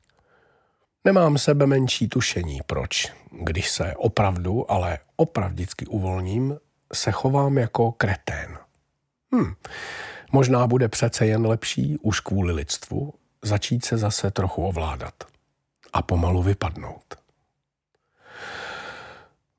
Nemám 1.05 1.39
sebe 1.39 1.67
menší 1.67 2.09
tušení, 2.09 2.61
proč, 2.67 3.13
když 3.31 3.71
se 3.71 3.95
opravdu, 3.97 4.71
ale 4.71 4.99
opravdicky 5.17 5.87
uvolním, 5.87 6.59
se 6.93 7.13
chovám 7.13 7.59
jako 7.59 7.93
kretén. 7.93 8.59
Hm, 9.35 9.55
Možná 10.33 10.67
bude 10.67 10.89
přece 10.89 11.27
jen 11.27 11.47
lepší, 11.47 11.99
už 12.03 12.21
kvůli 12.21 12.53
lidstvu, 12.53 13.15
začít 13.43 13.85
se 13.85 13.97
zase 13.97 14.31
trochu 14.31 14.67
ovládat 14.67 15.15
a 15.93 16.03
pomalu 16.03 16.43
vypadnout. 16.43 17.15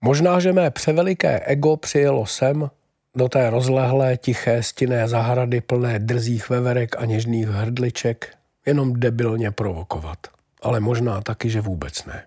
Možná, 0.01 0.39
že 0.39 0.53
mé 0.53 0.71
převeliké 0.71 1.39
ego 1.39 1.77
přijelo 1.77 2.25
sem, 2.25 2.69
do 3.15 3.29
té 3.29 3.49
rozlehlé, 3.49 4.17
tiché, 4.17 4.63
stinné 4.63 5.07
zahrady 5.07 5.61
plné 5.61 5.99
drzích 5.99 6.49
veverek 6.49 6.95
a 7.01 7.05
něžných 7.05 7.47
hrdliček, 7.47 8.37
jenom 8.65 8.93
debilně 8.93 9.51
provokovat. 9.51 10.17
Ale 10.61 10.79
možná 10.79 11.21
taky, 11.21 11.49
že 11.49 11.61
vůbec 11.61 12.05
ne. 12.05 12.23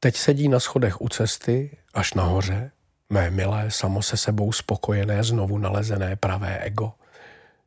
Teď 0.00 0.16
sedí 0.16 0.48
na 0.48 0.60
schodech 0.60 1.00
u 1.00 1.08
cesty, 1.08 1.76
až 1.94 2.14
nahoře, 2.14 2.70
mé 3.10 3.30
milé, 3.30 3.70
samo 3.70 4.02
se 4.02 4.16
sebou 4.16 4.52
spokojené, 4.52 5.24
znovu 5.24 5.58
nalezené 5.58 6.16
pravé 6.16 6.58
ego, 6.58 6.92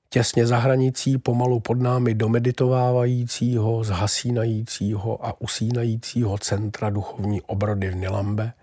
těsně 0.10 0.48
za 0.48 0.58
hranicí 0.58 1.18
pomalu 1.18 1.60
pod 1.60 1.82
námi 1.82 2.14
domeditovávajícího, 2.14 3.84
zhasínajícího 3.84 5.26
a 5.26 5.42
usínajícího 5.42 6.38
centra 6.38 6.90
duchovní 6.90 7.42
obrody 7.42 7.90
v 7.90 7.96
Nilambe 7.96 8.54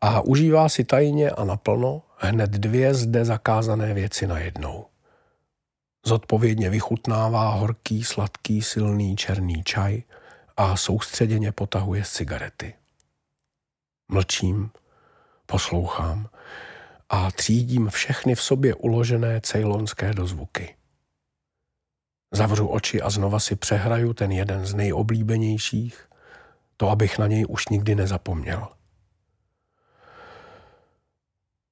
a 0.00 0.20
užívá 0.20 0.68
si 0.68 0.84
tajně 0.84 1.30
a 1.30 1.44
naplno 1.44 2.02
hned 2.16 2.50
dvě 2.50 2.94
zde 2.94 3.24
zakázané 3.24 3.94
věci 3.94 4.26
najednou. 4.26 4.86
Zodpovědně 6.06 6.70
vychutnává 6.70 7.50
horký, 7.50 8.04
sladký, 8.04 8.62
silný 8.62 9.16
černý 9.16 9.62
čaj 9.64 10.02
a 10.56 10.76
soustředěně 10.76 11.52
potahuje 11.52 12.02
cigarety. 12.04 12.74
Mlčím, 14.08 14.70
poslouchám 15.50 16.28
a 17.08 17.30
třídím 17.30 17.88
všechny 17.88 18.34
v 18.34 18.42
sobě 18.42 18.74
uložené 18.74 19.40
cejlonské 19.40 20.14
dozvuky. 20.14 20.76
Zavřu 22.32 22.66
oči 22.66 23.02
a 23.02 23.10
znova 23.10 23.40
si 23.40 23.56
přehraju 23.56 24.14
ten 24.14 24.32
jeden 24.32 24.66
z 24.66 24.74
nejoblíbenějších, 24.74 26.08
to 26.76 26.90
abych 26.90 27.18
na 27.18 27.26
něj 27.26 27.46
už 27.48 27.68
nikdy 27.68 27.94
nezapomněl. 27.94 28.68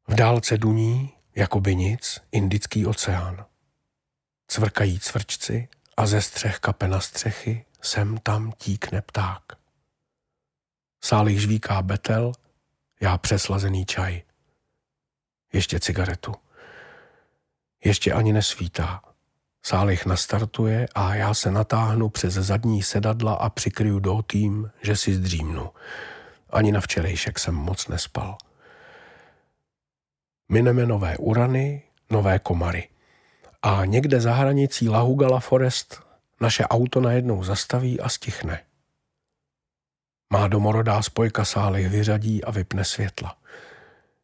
V 0.09 0.15
dálce 0.15 0.59
duní, 0.59 1.12
jako 1.35 1.61
by 1.61 1.77
nic, 1.77 2.21
Indický 2.33 2.87
oceán. 2.87 3.47
Cvrkají 4.49 5.01
cvrčci 5.01 5.69
a 5.97 6.07
ze 6.07 6.23
střech 6.23 6.59
kape 6.59 6.89
na 6.89 7.01
střechy 7.01 7.65
sem 7.83 8.19
tam 8.19 8.53
tíkne 8.59 9.03
pták. 9.03 9.43
Sálich 11.05 11.41
žvíká 11.41 11.83
betel, 11.83 12.33
já 13.01 13.19
přeslazený 13.19 13.87
čaj. 13.87 14.23
Ještě 15.53 15.81
cigaretu. 15.81 16.35
Ještě 17.85 18.13
ani 18.13 18.33
nesvítá. 18.33 19.03
Sálich 19.63 20.07
nastartuje 20.07 20.89
a 20.95 21.15
já 21.15 21.35
se 21.35 21.51
natáhnu 21.51 22.09
přes 22.09 22.35
zadní 22.35 22.83
sedadla 22.83 23.35
a 23.35 23.49
přikryju 23.49 23.99
dotým, 23.99 24.71
že 24.83 24.97
si 24.97 25.15
zdřímnu. 25.15 25.71
Ani 26.51 26.73
na 26.73 26.81
včerejšek 26.81 27.39
jsem 27.39 27.55
moc 27.55 27.89
nespal. 27.89 28.39
Mineme 30.49 30.87
nové 30.87 31.17
urany, 31.17 31.83
nové 32.11 32.39
komary. 32.39 32.89
A 33.63 33.85
někde 33.85 34.21
za 34.21 34.35
hranicí 34.35 34.89
Lahugala 34.89 35.41
Forest 35.41 36.03
naše 36.41 36.65
auto 36.65 37.01
najednou 37.01 37.45
zastaví 37.45 38.01
a 38.01 38.09
stichne. 38.09 38.65
Má 40.33 40.49
domorodá 40.49 41.03
spojka 41.03 41.45
sály 41.45 41.89
vyřadí 41.89 42.45
a 42.45 42.51
vypne 42.51 42.85
světla. 42.85 43.39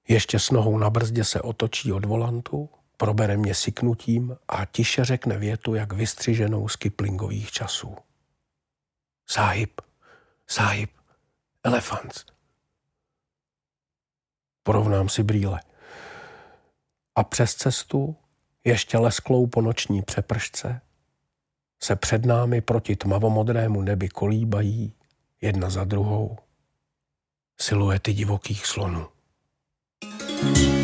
Ještě 0.08 0.38
s 0.38 0.50
nohou 0.50 0.78
na 0.78 0.90
brzdě 0.90 1.24
se 1.24 1.40
otočí 1.40 1.92
od 1.92 2.04
volantu, 2.04 2.68
probere 2.96 3.36
mě 3.36 3.54
siknutím 3.54 4.36
a 4.48 4.64
tiše 4.64 5.04
řekne 5.04 5.38
větu, 5.38 5.74
jak 5.74 5.92
vystřiženou 5.92 6.68
z 6.68 6.76
Kiplingových 6.76 7.50
časů. 7.50 7.96
Sáhib, 9.26 9.80
sáhib, 10.46 10.90
elefants. 11.64 12.24
Porovnám 14.62 15.08
si 15.08 15.22
brýle. 15.22 15.60
A 17.14 17.24
přes 17.24 17.54
cestu, 17.54 18.16
ještě 18.64 18.98
lesklou 18.98 19.46
po 19.46 19.60
noční 19.60 20.02
přepršce, 20.02 20.80
se 21.82 21.96
před 21.96 22.24
námi 22.24 22.60
proti 22.60 22.96
tmavomodrému 22.96 23.82
nebi 23.82 24.08
kolíbají 24.08 24.94
jedna 25.42 25.70
za 25.70 25.84
druhou 25.84 26.38
siluety 27.60 28.12
divokých 28.12 28.66
slonů. 28.66 29.08
thank 30.42 30.58
you 30.58 30.81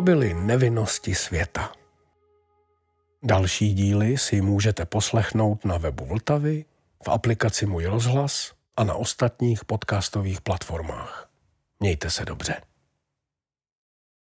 byly 0.00 0.34
nevinnosti 0.34 1.14
světa. 1.14 1.72
Další 3.22 3.74
díly 3.74 4.18
si 4.18 4.40
můžete 4.40 4.84
poslechnout 4.86 5.64
na 5.64 5.78
webu 5.78 6.04
Vltavy, 6.04 6.64
v 7.04 7.08
aplikaci 7.08 7.66
Můj 7.66 7.86
rozhlas 7.86 8.52
a 8.76 8.84
na 8.84 8.94
ostatních 8.94 9.64
podcastových 9.64 10.40
platformách. 10.40 11.30
Mějte 11.80 12.10
se 12.10 12.24
dobře. 12.24 12.69